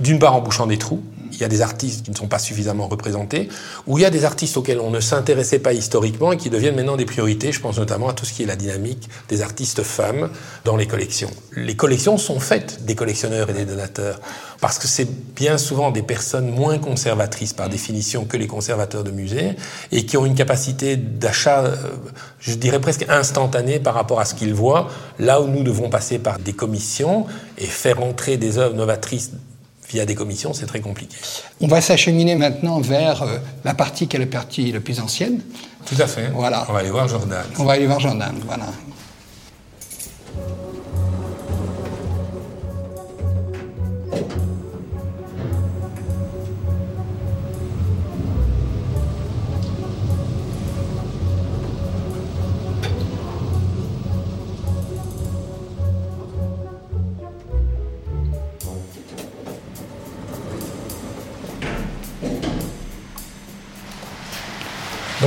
d'une 0.00 0.18
part 0.18 0.34
en 0.34 0.40
bouchant 0.40 0.66
des 0.66 0.78
trous. 0.78 1.02
Il 1.42 1.46
y 1.46 1.46
a 1.46 1.48
des 1.48 1.62
artistes 1.62 2.04
qui 2.04 2.12
ne 2.12 2.16
sont 2.16 2.28
pas 2.28 2.38
suffisamment 2.38 2.86
représentés, 2.86 3.48
ou 3.88 3.98
il 3.98 4.02
y 4.02 4.04
a 4.04 4.10
des 4.10 4.24
artistes 4.24 4.56
auxquels 4.56 4.78
on 4.78 4.92
ne 4.92 5.00
s'intéressait 5.00 5.58
pas 5.58 5.72
historiquement 5.72 6.30
et 6.30 6.36
qui 6.36 6.50
deviennent 6.50 6.76
maintenant 6.76 6.96
des 6.96 7.04
priorités. 7.04 7.50
Je 7.50 7.58
pense 7.58 7.78
notamment 7.78 8.10
à 8.10 8.12
tout 8.12 8.24
ce 8.24 8.32
qui 8.32 8.44
est 8.44 8.46
la 8.46 8.54
dynamique 8.54 9.08
des 9.28 9.42
artistes 9.42 9.82
femmes 9.82 10.30
dans 10.64 10.76
les 10.76 10.86
collections. 10.86 11.32
Les 11.56 11.74
collections 11.74 12.16
sont 12.16 12.38
faites 12.38 12.84
des 12.84 12.94
collectionneurs 12.94 13.50
et 13.50 13.54
des 13.54 13.64
donateurs, 13.64 14.20
parce 14.60 14.78
que 14.78 14.86
c'est 14.86 15.08
bien 15.34 15.58
souvent 15.58 15.90
des 15.90 16.02
personnes 16.02 16.48
moins 16.48 16.78
conservatrices 16.78 17.54
par 17.54 17.68
définition 17.68 18.24
que 18.24 18.36
les 18.36 18.46
conservateurs 18.46 19.02
de 19.02 19.10
musées, 19.10 19.56
et 19.90 20.06
qui 20.06 20.16
ont 20.16 20.24
une 20.24 20.36
capacité 20.36 20.94
d'achat, 20.94 21.64
euh, 21.64 21.76
je 22.38 22.54
dirais 22.54 22.80
presque 22.80 23.04
instantanée 23.08 23.80
par 23.80 23.94
rapport 23.94 24.20
à 24.20 24.26
ce 24.26 24.36
qu'ils 24.36 24.54
voient, 24.54 24.90
là 25.18 25.40
où 25.40 25.48
nous 25.48 25.64
devons 25.64 25.90
passer 25.90 26.20
par 26.20 26.38
des 26.38 26.52
commissions 26.52 27.26
et 27.58 27.66
faire 27.66 28.00
entrer 28.00 28.36
des 28.36 28.58
œuvres 28.58 28.76
novatrices 28.76 29.32
via 29.92 30.06
des 30.06 30.14
commissions, 30.14 30.52
c'est 30.52 30.66
très 30.66 30.80
compliqué. 30.80 31.16
On 31.60 31.66
va 31.66 31.80
s'acheminer 31.80 32.34
maintenant 32.34 32.80
vers 32.80 33.22
euh, 33.22 33.38
la 33.64 33.74
partie 33.74 34.08
qui 34.08 34.16
est 34.16 34.20
la 34.20 34.26
partie 34.26 34.72
la 34.72 34.80
plus 34.80 35.00
ancienne. 35.00 35.40
Tout 35.86 36.00
à 36.00 36.06
fait. 36.06 36.30
Voilà. 36.34 36.64
On 36.68 36.72
va 36.72 36.78
aller 36.78 36.90
voir 36.90 37.08
Jordan. 37.08 37.44
On 37.58 37.64
va 37.64 37.74
aller 37.74 37.86
voir 37.86 38.00
Jordan, 38.00 38.34
voilà. 38.46 38.66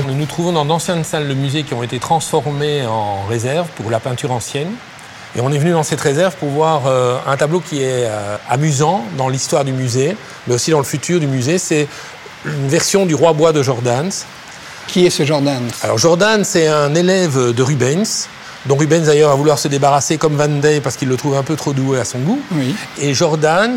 Nous 0.08 0.16
nous 0.16 0.26
trouvons 0.26 0.54
dans 0.54 0.66
d'anciennes 0.66 1.04
salles 1.04 1.28
de 1.28 1.34
musée 1.34 1.64
qui 1.64 1.74
ont 1.74 1.84
été 1.84 2.00
transformées 2.00 2.86
en 2.86 3.24
réserve 3.26 3.68
pour 3.76 3.90
la 3.90 4.00
peinture 4.00 4.32
ancienne. 4.32 4.72
Et 5.36 5.42
on 5.42 5.52
est 5.52 5.58
venu 5.58 5.72
dans 5.72 5.84
cette 5.84 6.00
réserve 6.00 6.36
pour 6.36 6.50
voir 6.50 6.84
euh, 6.88 7.18
un 7.28 7.36
tableau 7.36 7.60
qui 7.60 7.82
est 7.82 8.06
euh, 8.06 8.38
amusant 8.50 9.04
dans 9.18 9.28
l'histoire 9.28 9.66
du 9.66 9.74
musée, 9.74 10.16
mais 10.48 10.56
aussi 10.56 10.72
dans 10.72 10.78
le 10.78 10.86
futur 10.86 11.20
du 11.20 11.28
musée. 11.28 11.58
C'est 11.58 11.88
une 12.46 12.68
version 12.68 13.06
du 13.06 13.16
roi 13.16 13.34
bois 13.34 13.52
de 13.52 13.62
Jordans. 13.62 14.12
Qui 14.88 15.06
est 15.06 15.10
ce 15.10 15.26
Jordans 15.26 15.68
Alors 15.82 15.98
Jordan, 15.98 16.44
c'est 16.44 16.68
un 16.68 16.94
élève 16.94 17.54
de 17.54 17.64
Rubens, 17.64 18.28
dont 18.68 18.76
Rubens 18.76 19.06
d'ailleurs 19.06 19.32
a 19.32 19.36
vouloir 19.36 19.58
se 19.58 19.68
débarrasser 19.68 20.18
comme 20.18 20.36
Van 20.36 20.48
Dey 20.48 20.80
parce 20.80 20.96
qu'il 20.96 21.10
le 21.10 21.18
trouve 21.18 21.36
un 21.36 21.44
peu 21.44 21.56
trop 21.56 21.74
doué 21.74 22.00
à 22.00 22.06
son 22.06 22.20
goût. 22.20 22.40
Oui. 22.52 22.76
Et 23.00 23.14
Jordan 23.16 23.76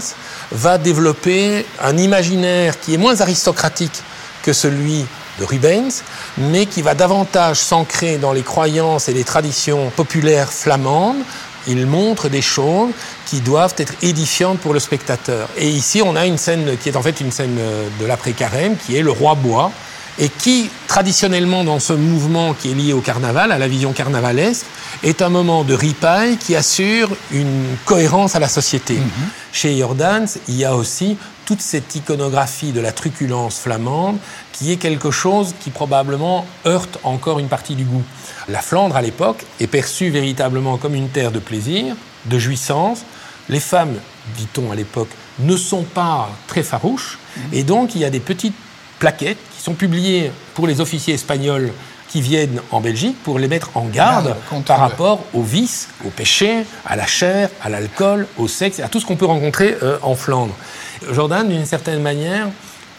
va 0.52 0.76
développer 0.76 1.64
un 1.82 1.96
imaginaire 1.96 2.78
qui 2.78 2.94
est 2.94 2.98
moins 2.98 3.20
aristocratique 3.20 4.02
que 4.42 4.52
celui 4.52 5.06
de 5.38 5.44
Rubens, 5.44 6.02
mais 6.36 6.66
qui 6.66 6.82
va 6.82 6.94
davantage 6.94 7.58
s'ancrer 7.58 8.18
dans 8.18 8.32
les 8.32 8.42
croyances 8.42 9.08
et 9.08 9.14
les 9.14 9.24
traditions 9.24 9.90
populaires 9.96 10.52
flamandes. 10.52 11.22
Il 11.66 11.86
montre 11.86 12.28
des 12.28 12.42
choses 12.42 12.90
qui 13.26 13.40
doivent 13.40 13.74
être 13.76 13.92
édifiantes 14.02 14.58
pour 14.58 14.72
le 14.72 14.80
spectateur. 14.80 15.48
Et 15.56 15.68
ici, 15.68 16.00
on 16.02 16.16
a 16.16 16.26
une 16.26 16.38
scène 16.38 16.76
qui 16.78 16.88
est 16.88 16.96
en 16.96 17.02
fait 17.02 17.20
une 17.20 17.30
scène 17.30 17.56
euh, 17.58 17.88
de 18.00 18.06
l'après-carême, 18.06 18.76
qui 18.76 18.96
est 18.96 19.02
le 19.02 19.10
roi 19.10 19.34
bois, 19.34 19.70
et 20.18 20.28
qui, 20.28 20.70
traditionnellement, 20.88 21.64
dans 21.64 21.78
ce 21.78 21.92
mouvement 21.92 22.54
qui 22.54 22.70
est 22.70 22.74
lié 22.74 22.92
au 22.92 23.00
carnaval, 23.00 23.52
à 23.52 23.58
la 23.58 23.68
vision 23.68 23.92
carnavalesque, 23.92 24.66
est 25.02 25.22
un 25.22 25.28
moment 25.28 25.62
de 25.62 25.74
ripaille 25.74 26.38
qui 26.38 26.56
assure 26.56 27.10
une 27.30 27.66
cohérence 27.84 28.34
à 28.34 28.40
la 28.40 28.48
société. 28.48 28.98
Chez 29.52 29.78
Jordans, 29.78 30.26
il 30.48 30.56
y 30.56 30.64
a 30.64 30.74
aussi 30.74 31.16
toute 31.48 31.62
cette 31.62 31.94
iconographie 31.94 32.72
de 32.72 32.80
la 32.80 32.92
truculence 32.92 33.58
flamande 33.58 34.18
qui 34.52 34.70
est 34.70 34.76
quelque 34.76 35.10
chose 35.10 35.54
qui 35.60 35.70
probablement 35.70 36.44
heurte 36.66 36.98
encore 37.04 37.38
une 37.38 37.48
partie 37.48 37.74
du 37.74 37.84
goût. 37.84 38.02
La 38.50 38.60
Flandre, 38.60 38.96
à 38.96 39.00
l'époque, 39.00 39.46
est 39.58 39.66
perçue 39.66 40.10
véritablement 40.10 40.76
comme 40.76 40.94
une 40.94 41.08
terre 41.08 41.32
de 41.32 41.38
plaisir, 41.38 41.96
de 42.26 42.38
jouissance. 42.38 43.00
Les 43.48 43.60
femmes, 43.60 43.94
dit-on 44.36 44.70
à 44.70 44.74
l'époque, 44.74 45.08
ne 45.38 45.56
sont 45.56 45.84
pas 45.84 46.28
très 46.48 46.62
farouches, 46.62 47.18
et 47.50 47.62
donc 47.62 47.94
il 47.94 48.02
y 48.02 48.04
a 48.04 48.10
des 48.10 48.20
petites 48.20 48.56
plaquettes 48.98 49.38
qui 49.56 49.62
sont 49.62 49.72
publiées 49.72 50.30
pour 50.52 50.66
les 50.66 50.82
officiers 50.82 51.14
espagnols 51.14 51.72
qui 52.08 52.20
viennent 52.20 52.60
en 52.70 52.80
Belgique 52.80 53.16
pour 53.22 53.38
les 53.38 53.48
mettre 53.48 53.70
en 53.74 53.84
garde 53.86 54.34
contre 54.48 54.64
par 54.64 54.80
rapport 54.80 55.24
aux 55.34 55.42
vices, 55.42 55.88
au 56.04 56.10
péché, 56.10 56.64
à 56.86 56.96
la 56.96 57.06
chair, 57.06 57.50
à 57.62 57.68
l'alcool, 57.68 58.26
au 58.36 58.48
sexe, 58.48 58.80
à 58.80 58.88
tout 58.88 59.00
ce 59.00 59.06
qu'on 59.06 59.16
peut 59.16 59.26
rencontrer 59.26 59.76
euh, 59.82 59.98
en 60.02 60.14
Flandre. 60.14 60.54
Jordan, 61.12 61.48
d'une 61.48 61.66
certaine 61.66 62.00
manière, 62.00 62.48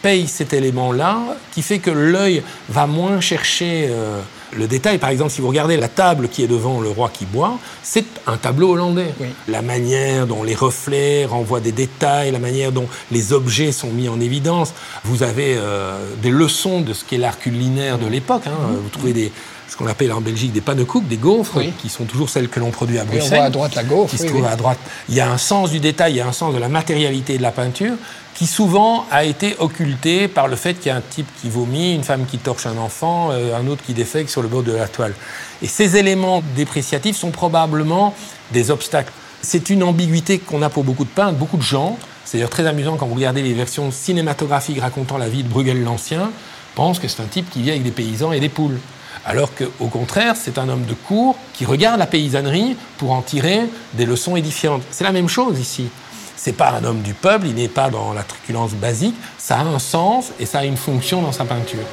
paye 0.01 0.27
cet 0.27 0.53
élément-là 0.53 1.17
qui 1.51 1.61
fait 1.61 1.79
que 1.79 1.91
l'œil 1.91 2.43
va 2.69 2.87
moins 2.87 3.19
chercher 3.21 3.87
euh, 3.89 4.19
le 4.55 4.67
détail. 4.67 4.97
Par 4.97 5.09
exemple, 5.09 5.31
si 5.31 5.41
vous 5.41 5.47
regardez 5.47 5.77
la 5.77 5.87
table 5.87 6.27
qui 6.29 6.43
est 6.43 6.47
devant 6.47 6.81
le 6.81 6.89
roi 6.89 7.09
qui 7.13 7.25
boit, 7.25 7.57
c'est 7.83 8.05
un 8.27 8.37
tableau 8.37 8.71
hollandais. 8.71 9.13
Oui. 9.19 9.27
La 9.47 9.61
manière 9.61 10.25
dont 10.25 10.43
les 10.43 10.55
reflets 10.55 11.25
renvoient 11.25 11.59
des 11.59 11.71
détails, 11.71 12.31
la 12.31 12.39
manière 12.39 12.71
dont 12.71 12.87
les 13.11 13.33
objets 13.33 13.71
sont 13.71 13.89
mis 13.91 14.09
en 14.09 14.19
évidence. 14.19 14.73
Vous 15.03 15.23
avez 15.23 15.55
euh, 15.57 15.99
des 16.21 16.31
leçons 16.31 16.81
de 16.81 16.93
ce 16.93 17.03
qu'est 17.05 17.17
l'art 17.17 17.37
culinaire 17.39 17.97
de 17.99 18.07
l'époque. 18.07 18.43
hein. 18.47 18.75
Vous 18.81 18.89
trouvez 18.89 19.13
des, 19.13 19.31
ce 19.69 19.77
qu'on 19.77 19.87
appelle 19.87 20.11
en 20.11 20.19
Belgique 20.21 20.51
des 20.51 20.61
pannekuchen, 20.61 21.07
des 21.07 21.17
gaufres, 21.17 21.57
Oui. 21.57 21.71
qui 21.79 21.89
sont 21.89 22.05
toujours 22.05 22.29
celles 22.29 22.49
que 22.49 22.59
l'on 22.59 22.71
produit 22.71 22.97
à 22.97 23.01
Et 23.01 23.03
on 23.03 23.07
Bruxelles 23.11 23.37
voit 23.37 23.45
à 23.45 23.49
droite 23.49 23.75
la 23.75 23.83
gaufre. 23.83 24.09
qui 24.09 24.17
se 24.17 24.25
trouve 24.25 24.41
oui. 24.41 24.47
à 24.51 24.55
droite. 24.55 24.79
Il 25.09 25.15
y 25.15 25.19
a 25.21 25.29
un 25.31 25.37
sens 25.37 25.69
du 25.71 25.79
détail, 25.79 26.13
il 26.13 26.17
y 26.17 26.21
a 26.21 26.27
un 26.27 26.31
sens 26.33 26.53
de 26.53 26.59
la 26.59 26.69
matérialité 26.69 27.37
de 27.37 27.43
la 27.43 27.51
peinture 27.51 27.93
qui 28.35 28.47
souvent 28.47 29.05
a 29.11 29.25
été 29.25 29.55
occulté 29.59 30.27
par 30.29 30.47
le 30.47 30.55
fait 30.55 30.73
qu'il 30.75 30.87
y 30.87 30.89
a 30.91 30.95
un 30.95 31.01
type 31.01 31.27
qui 31.41 31.49
vomit, 31.49 31.93
une 31.93 32.03
femme 32.03 32.25
qui 32.25 32.37
torche 32.37 32.65
un 32.65 32.77
enfant, 32.77 33.29
euh, 33.31 33.55
un 33.59 33.67
autre 33.67 33.83
qui 33.85 33.93
défèque 33.93 34.29
sur 34.29 34.41
le 34.41 34.47
bord 34.47 34.63
de 34.63 34.71
la 34.71 34.87
toile. 34.87 35.13
Et 35.61 35.67
ces 35.67 35.97
éléments 35.97 36.41
dépréciatifs 36.55 37.17
sont 37.17 37.31
probablement 37.31 38.15
des 38.51 38.71
obstacles. 38.71 39.11
C'est 39.41 39.69
une 39.69 39.83
ambiguïté 39.83 40.39
qu'on 40.39 40.61
a 40.61 40.69
pour 40.69 40.83
beaucoup 40.83 41.03
de 41.03 41.09
peintres, 41.09 41.37
beaucoup 41.37 41.57
de 41.57 41.61
gens. 41.61 41.97
C'est 42.25 42.37
d'ailleurs 42.37 42.49
très 42.49 42.65
amusant 42.65 42.95
quand 42.97 43.07
vous 43.07 43.15
regardez 43.15 43.41
les 43.41 43.53
versions 43.53 43.91
cinématographiques 43.91 44.79
racontant 44.79 45.17
la 45.17 45.27
vie 45.29 45.43
de 45.43 45.49
Bruegel 45.49 45.83
l'Ancien, 45.83 46.31
pensent 46.75 46.99
que 46.99 47.07
c'est 47.07 47.21
un 47.21 47.25
type 47.25 47.49
qui 47.49 47.61
vit 47.61 47.71
avec 47.71 47.83
des 47.83 47.91
paysans 47.91 48.31
et 48.31 48.39
des 48.39 48.49
poules. 48.49 48.79
Alors 49.25 49.51
qu'au 49.53 49.87
contraire, 49.87 50.35
c'est 50.41 50.57
un 50.57 50.69
homme 50.69 50.85
de 50.85 50.93
cour 50.93 51.35
qui 51.53 51.65
regarde 51.65 51.99
la 51.99 52.07
paysannerie 52.07 52.75
pour 52.97 53.11
en 53.11 53.21
tirer 53.21 53.61
des 53.93 54.05
leçons 54.05 54.35
édifiantes. 54.35 54.81
C'est 54.91 55.03
la 55.03 55.11
même 55.11 55.27
chose 55.29 55.59
ici. 55.59 55.87
C'est 56.35 56.53
pas 56.53 56.71
un 56.71 56.83
homme 56.85 57.01
du 57.01 57.13
peuple, 57.13 57.47
il 57.47 57.55
n'est 57.55 57.67
pas 57.67 57.89
dans 57.89 58.13
la 58.13 58.23
truculence 58.23 58.71
basique, 58.71 59.15
ça 59.37 59.57
a 59.57 59.63
un 59.63 59.77
sens 59.79 60.27
et 60.39 60.45
ça 60.45 60.59
a 60.59 60.63
une 60.65 60.77
fonction 60.77 61.21
dans 61.21 61.33
sa 61.33 61.43
peinture. 61.43 61.83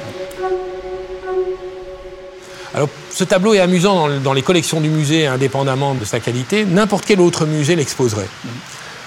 Alors, 2.73 2.89
ce 3.11 3.23
tableau 3.23 3.53
est 3.53 3.59
amusant 3.59 3.95
dans, 3.95 4.07
le- 4.07 4.19
dans 4.19 4.33
les 4.33 4.41
collections 4.43 4.79
du 4.79 4.89
musée, 4.89 5.25
indépendamment 5.27 5.95
de 5.95 6.05
sa 6.05 6.19
qualité. 6.19 6.63
N'importe 6.65 7.05
quel 7.05 7.19
autre 7.19 7.45
musée 7.45 7.75
l'exposerait. 7.75 8.27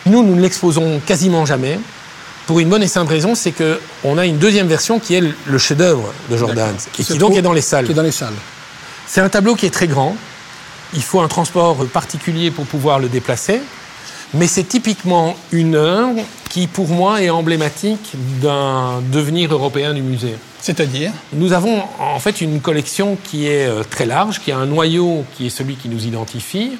Nous, 0.07 0.23
nous 0.23 0.35
ne 0.35 0.41
l'exposons 0.41 1.01
quasiment 1.07 1.47
jamais. 1.47 1.79
Pour 2.51 2.59
une 2.59 2.69
bonne 2.69 2.83
et 2.83 2.89
simple 2.89 3.13
raison, 3.13 3.37
c'est 3.37 3.53
qu'on 3.53 4.19
a 4.19 4.27
une 4.27 4.39
deuxième 4.39 4.67
version 4.67 4.99
qui 4.99 5.15
est 5.15 5.23
le- 5.47 5.59
chef-d'œuvre 5.59 6.13
de 6.29 6.37
Jordan, 6.37 6.75
et 6.99 7.05
qui 7.05 7.17
donc 7.17 7.37
est 7.37 7.43
dans 7.43 7.53
les 7.53 7.61
salles. 7.61 7.85
Qui 7.87 7.93
est 7.93 7.95
dans 7.95 8.03
les 8.03 8.11
salles. 8.11 8.35
C'est 9.07 9.21
un 9.21 9.29
tableau 9.29 9.55
qui 9.55 9.67
est 9.67 9.71
très 9.71 9.87
grand. 9.87 10.17
Il 10.93 11.03
faut 11.05 11.21
un 11.21 11.29
transport 11.29 11.87
particulier 11.87 12.51
pour 12.51 12.67
pouvoir 12.67 12.99
le 12.99 13.09
déplacer. 13.09 13.61
Mais 14.35 14.49
c'est 14.49 14.65
typiquement 14.65 15.37
une 15.53 15.77
œuvre 15.77 16.19
qui, 16.49 16.67
pour 16.67 16.89
moi, 16.89 17.23
est 17.23 17.31
emblématique 17.31 18.15
d'un 18.43 19.01
devenir 19.13 19.53
européen 19.53 19.95
du 19.95 20.03
musée. 20.03 20.35
C'est-à-dire 20.61 21.13
Nous 21.33 21.53
avons 21.53 21.85
en 22.01 22.19
fait 22.19 22.41
une 22.41 22.61
collection 22.61 23.17
qui 23.23 23.47
est 23.47 23.67
euh, 23.69 23.85
très 23.89 24.07
large, 24.07 24.41
qui 24.41 24.51
a 24.51 24.59
un 24.59 24.67
noyau 24.67 25.25
qui 25.37 25.47
est 25.47 25.51
celui 25.51 25.77
qui 25.77 25.89
nous 25.89 26.05
identifie. 26.05 26.73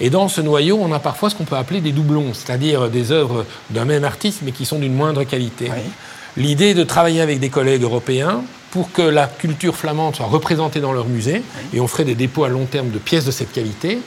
Et 0.00 0.10
dans 0.10 0.28
ce 0.28 0.40
noyau, 0.40 0.78
on 0.80 0.92
a 0.92 0.98
parfois 0.98 1.30
ce 1.30 1.34
qu'on 1.34 1.44
peut 1.44 1.56
appeler 1.56 1.80
des 1.80 1.92
doublons, 1.92 2.32
c'est-à-dire 2.32 2.88
des 2.88 3.10
œuvres 3.10 3.44
d'un 3.70 3.84
même 3.84 4.04
artiste, 4.04 4.40
mais 4.42 4.52
qui 4.52 4.64
sont 4.64 4.78
d'une 4.78 4.94
moindre 4.94 5.24
qualité. 5.24 5.70
Oui. 5.70 5.82
L'idée 6.36 6.66
est 6.66 6.74
de 6.74 6.84
travailler 6.84 7.20
avec 7.20 7.40
des 7.40 7.48
collègues 7.48 7.82
européens 7.82 8.42
pour 8.70 8.92
que 8.92 9.02
la 9.02 9.26
culture 9.26 9.74
flamande 9.74 10.14
soit 10.14 10.26
représentée 10.26 10.80
dans 10.80 10.92
leur 10.92 11.06
musée, 11.06 11.42
et 11.74 11.80
on 11.80 11.88
ferait 11.88 12.04
des 12.04 12.14
dépôts 12.14 12.44
à 12.44 12.48
long 12.48 12.66
terme 12.66 12.90
de 12.90 12.98
pièces 12.98 13.24
de 13.24 13.30
cette 13.30 13.52
qualité, 13.52 13.98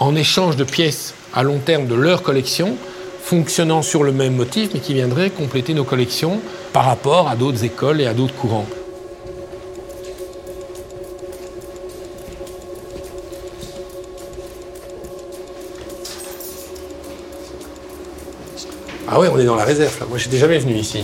en 0.00 0.16
échange 0.16 0.56
de 0.56 0.64
pièces 0.64 1.14
à 1.34 1.42
long 1.42 1.58
terme 1.58 1.86
de 1.86 1.94
leur 1.94 2.22
collection, 2.22 2.76
fonctionnant 3.22 3.82
sur 3.82 4.02
le 4.02 4.12
même 4.12 4.34
motif, 4.34 4.70
mais 4.72 4.80
qui 4.80 4.94
viendraient 4.94 5.30
compléter 5.30 5.74
nos 5.74 5.84
collections 5.84 6.40
par 6.72 6.84
rapport 6.84 7.28
à 7.28 7.36
d'autres 7.36 7.62
écoles 7.64 8.00
et 8.00 8.06
à 8.06 8.14
d'autres 8.14 8.34
courants. 8.34 8.66
Ah 19.18 19.22
ouais, 19.22 19.30
on 19.34 19.38
est 19.40 19.44
dans 19.44 19.56
la 19.56 19.64
réserve 19.64 19.98
là. 19.98 20.06
Moi, 20.08 20.16
j'étais 20.16 20.36
jamais 20.36 20.58
venu 20.58 20.74
ici. 20.74 21.02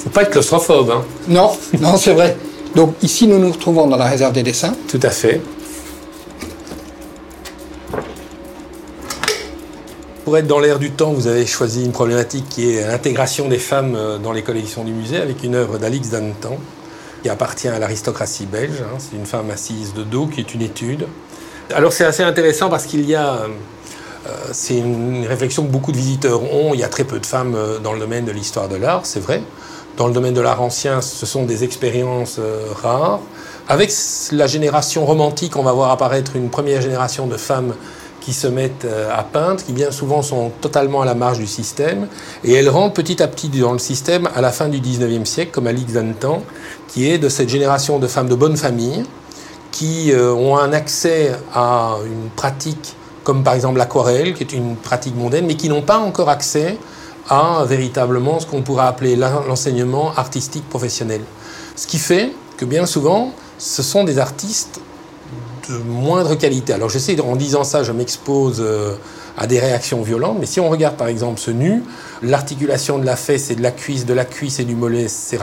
Faut 0.00 0.10
pas 0.10 0.22
être 0.22 0.30
claustrophobe, 0.30 0.90
hein. 0.90 1.04
Non, 1.28 1.52
non, 1.78 1.96
c'est 1.96 2.12
vrai. 2.14 2.36
Donc 2.74 2.96
ici, 3.00 3.28
nous 3.28 3.38
nous 3.38 3.52
retrouvons 3.52 3.86
dans 3.86 3.96
la 3.96 4.06
réserve 4.06 4.32
des 4.32 4.42
dessins. 4.42 4.74
Tout 4.88 4.98
à 5.04 5.10
fait. 5.10 5.40
Pour 10.24 10.36
être 10.36 10.48
dans 10.48 10.58
l'air 10.58 10.80
du 10.80 10.90
temps, 10.90 11.12
vous 11.12 11.28
avez 11.28 11.46
choisi 11.46 11.84
une 11.84 11.92
problématique 11.92 12.48
qui 12.48 12.72
est 12.74 12.84
l'intégration 12.84 13.46
des 13.46 13.58
femmes 13.58 13.94
euh, 13.94 14.18
dans 14.18 14.32
les 14.32 14.42
collections 14.42 14.82
du 14.82 14.90
musée 14.90 15.18
avec 15.18 15.44
une 15.44 15.54
œuvre 15.54 15.78
d'Alix 15.78 16.10
Dantan 16.10 16.58
qui 17.22 17.28
appartient 17.28 17.68
à 17.68 17.78
l'aristocratie 17.78 18.46
belge. 18.46 18.82
hein. 18.82 18.96
C'est 18.98 19.14
une 19.16 19.26
femme 19.26 19.48
assise 19.52 19.94
de 19.94 20.02
dos 20.02 20.26
qui 20.26 20.40
est 20.40 20.54
une 20.54 20.62
étude. 20.62 21.06
Alors 21.72 21.92
c'est 21.92 22.04
assez 22.04 22.24
intéressant 22.24 22.68
parce 22.68 22.86
qu'il 22.86 23.08
y 23.08 23.14
a... 23.14 23.42
euh, 24.26 24.30
c'est 24.52 24.78
une 24.78 25.26
réflexion 25.26 25.64
que 25.64 25.70
beaucoup 25.70 25.92
de 25.92 25.96
visiteurs 25.96 26.42
ont. 26.42 26.74
Il 26.74 26.80
y 26.80 26.84
a 26.84 26.88
très 26.88 27.04
peu 27.04 27.18
de 27.18 27.26
femmes 27.26 27.54
euh, 27.56 27.78
dans 27.78 27.92
le 27.92 27.98
domaine 27.98 28.24
de 28.24 28.30
l'histoire 28.30 28.68
de 28.68 28.76
l'art, 28.76 29.00
c'est 29.04 29.20
vrai. 29.20 29.42
Dans 29.96 30.06
le 30.06 30.12
domaine 30.12 30.34
de 30.34 30.40
l'art 30.40 30.62
ancien, 30.62 31.00
ce 31.00 31.26
sont 31.26 31.44
des 31.44 31.64
expériences 31.64 32.36
euh, 32.38 32.66
rares. 32.82 33.20
Avec 33.68 33.92
la 34.30 34.46
génération 34.46 35.04
romantique, 35.04 35.56
on 35.56 35.62
va 35.62 35.72
voir 35.72 35.90
apparaître 35.90 36.36
une 36.36 36.50
première 36.50 36.80
génération 36.80 37.26
de 37.26 37.36
femmes 37.36 37.74
qui 38.20 38.32
se 38.32 38.46
mettent 38.46 38.86
à 39.12 39.24
peindre, 39.24 39.64
qui 39.64 39.72
bien 39.72 39.90
souvent 39.90 40.22
sont 40.22 40.52
totalement 40.60 41.02
à 41.02 41.04
la 41.04 41.14
marge 41.14 41.38
du 41.38 41.46
système, 41.48 42.06
et 42.44 42.52
elles 42.52 42.68
rentrent 42.68 42.94
petit 42.94 43.20
à 43.20 43.26
petit 43.26 43.48
dans 43.48 43.72
le 43.72 43.80
système 43.80 44.28
à 44.36 44.40
la 44.40 44.52
fin 44.52 44.68
du 44.68 44.80
19e 44.80 45.24
siècle, 45.24 45.50
comme 45.52 45.66
Alix 45.66 45.92
Dantan, 45.92 46.42
qui 46.86 47.10
est 47.10 47.18
de 47.18 47.28
cette 47.28 47.48
génération 47.48 47.98
de 47.98 48.06
femmes 48.06 48.28
de 48.28 48.36
bonne 48.36 48.56
famille, 48.56 49.04
qui 49.72 50.12
ont 50.16 50.56
un 50.56 50.72
accès 50.72 51.32
à 51.52 51.96
une 52.04 52.30
pratique 52.30 52.94
comme 53.24 53.42
par 53.44 53.54
exemple 53.54 53.78
l'aquarelle, 53.78 54.34
qui 54.34 54.42
est 54.42 54.52
une 54.52 54.76
pratique 54.76 55.16
mondaine, 55.16 55.46
mais 55.46 55.54
qui 55.54 55.68
n'ont 55.68 55.82
pas 55.82 55.98
encore 55.98 56.28
accès 56.28 56.76
à 57.28 57.64
véritablement 57.66 58.40
ce 58.40 58.46
qu'on 58.46 58.62
pourrait 58.62 58.86
appeler 58.86 59.16
l'en- 59.16 59.42
l'enseignement 59.46 60.12
artistique 60.16 60.68
professionnel. 60.68 61.20
Ce 61.76 61.86
qui 61.86 61.98
fait 61.98 62.32
que 62.56 62.64
bien 62.64 62.84
souvent, 62.86 63.32
ce 63.58 63.82
sont 63.82 64.04
des 64.04 64.18
artistes 64.18 64.80
de 65.68 65.78
moindre 65.78 66.34
qualité. 66.34 66.72
Alors 66.72 66.88
je 66.88 66.98
sais, 66.98 67.18
en 67.20 67.36
disant 67.36 67.62
ça, 67.64 67.84
je 67.84 67.92
m'expose 67.92 68.58
euh, 68.60 68.96
à 69.38 69.46
des 69.46 69.60
réactions 69.60 70.02
violentes, 70.02 70.36
mais 70.40 70.46
si 70.46 70.58
on 70.58 70.68
regarde 70.68 70.96
par 70.96 71.06
exemple 71.06 71.40
ce 71.40 71.52
nu, 71.52 71.84
l'articulation 72.22 72.98
de 72.98 73.06
la 73.06 73.16
fesse 73.16 73.50
et 73.50 73.54
de 73.54 73.62
la 73.62 73.70
cuisse, 73.70 74.04
de 74.04 74.14
la 74.14 74.24
cuisse 74.24 74.58
et 74.58 74.64
du 74.64 74.74
mollet, 74.74 75.06
c'est. 75.08 75.38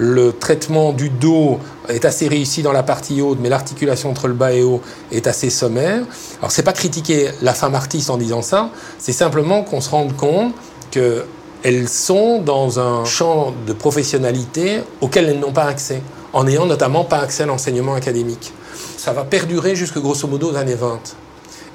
Le 0.00 0.32
traitement 0.32 0.94
du 0.94 1.10
dos 1.10 1.58
est 1.90 2.06
assez 2.06 2.26
réussi 2.26 2.62
dans 2.62 2.72
la 2.72 2.82
partie 2.82 3.20
haute, 3.20 3.36
mais 3.38 3.50
l'articulation 3.50 4.08
entre 4.10 4.28
le 4.28 4.32
bas 4.32 4.50
et 4.50 4.62
haut 4.62 4.80
est 5.12 5.26
assez 5.26 5.50
sommaire. 5.50 6.04
Alors 6.38 6.50
c'est 6.50 6.62
pas 6.62 6.72
critiquer 6.72 7.28
la 7.42 7.52
femme 7.52 7.74
artiste 7.74 8.08
en 8.08 8.16
disant 8.16 8.40
ça, 8.40 8.70
c'est 8.98 9.12
simplement 9.12 9.62
qu'on 9.62 9.82
se 9.82 9.90
rende 9.90 10.16
compte 10.16 10.54
qu'elles 10.90 11.88
sont 11.88 12.40
dans 12.40 12.80
un 12.80 13.04
champ 13.04 13.52
de 13.66 13.74
professionnalité 13.74 14.80
auquel 15.02 15.28
elles 15.28 15.38
n'ont 15.38 15.52
pas 15.52 15.66
accès, 15.66 16.00
en 16.32 16.44
n'ayant 16.44 16.64
notamment 16.64 17.04
pas 17.04 17.18
accès 17.18 17.42
à 17.42 17.46
l'enseignement 17.46 17.92
académique. 17.92 18.54
Ça 18.96 19.12
va 19.12 19.24
perdurer 19.24 19.76
jusque 19.76 19.98
grosso 19.98 20.26
modo 20.26 20.52
aux 20.52 20.56
années 20.56 20.76
20. 20.76 20.98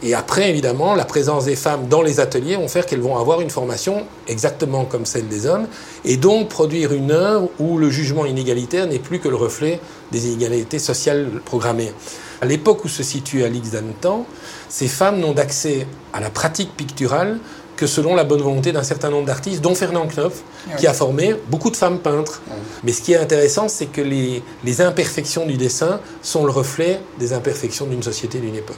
Et 0.06 0.14
après, 0.14 0.52
évidemment, 0.52 0.94
la 0.94 1.04
présence 1.04 1.46
des 1.46 1.56
femmes 1.56 1.88
dans 1.88 2.04
les 2.04 2.20
ateliers 2.20 2.58
vont 2.58 2.68
faire 2.68 2.86
qu'elles 2.86 3.02
vont 3.02 3.18
avoir 3.18 3.42
une 3.42 3.50
formation 3.50 4.04
exactement 4.28 4.86
comme 4.86 5.04
celle 5.04 5.28
des 5.28 5.48
hommes, 5.48 5.68
et 6.06 6.16
donc 6.16 6.48
produire 6.48 6.94
une 6.94 7.10
œuvre 7.10 7.50
où 7.58 7.80
le 7.80 7.90
jugement 7.90 8.28
inégalitaire 8.28 8.86
n'est 8.86 9.00
plus 9.00 9.20
que 9.20 9.28
le 9.28 9.36
reflet 9.36 9.80
des 10.12 10.28
inégalités 10.28 10.78
sociales 10.78 11.28
programmées. 11.44 11.92
À 12.40 12.46
l'époque 12.46 12.86
où 12.86 12.88
se 12.88 13.02
situe 13.02 13.44
Alix 13.44 13.72
Dantan, 13.72 14.28
ces 14.70 14.88
femmes 14.88 15.20
n'ont 15.20 15.32
d'accès 15.32 15.88
à 16.14 16.20
la 16.20 16.30
pratique 16.30 16.78
picturale 16.78 17.40
que 17.76 17.88
selon 17.88 18.14
la 18.14 18.24
bonne 18.24 18.42
volonté 18.44 18.72
d'un 18.72 18.84
certain 18.84 19.10
nombre 19.10 19.26
d'artistes, 19.26 19.62
dont 19.62 19.74
Fernand 19.74 20.06
Knopf, 20.06 20.44
qui 20.78 20.86
a 20.86 20.94
formé 20.94 21.36
beaucoup 21.50 21.72
de 21.72 21.76
femmes 21.76 21.98
peintres. 21.98 22.44
Mais 22.84 22.92
ce 22.92 23.02
qui 23.02 23.14
est 23.14 23.18
intéressant, 23.18 23.68
c'est 23.70 23.88
que 23.88 24.02
les, 24.02 24.44
les 24.64 24.82
imperfections 24.82 25.48
du 25.48 25.58
dessin 25.58 26.00
sont 26.22 26.46
le 26.46 26.52
reflet 26.52 27.02
des 27.18 27.34
imperfections 27.34 27.88
d'une 27.88 28.04
société 28.04 28.38
d'une 28.38 28.56
époque. 28.56 28.78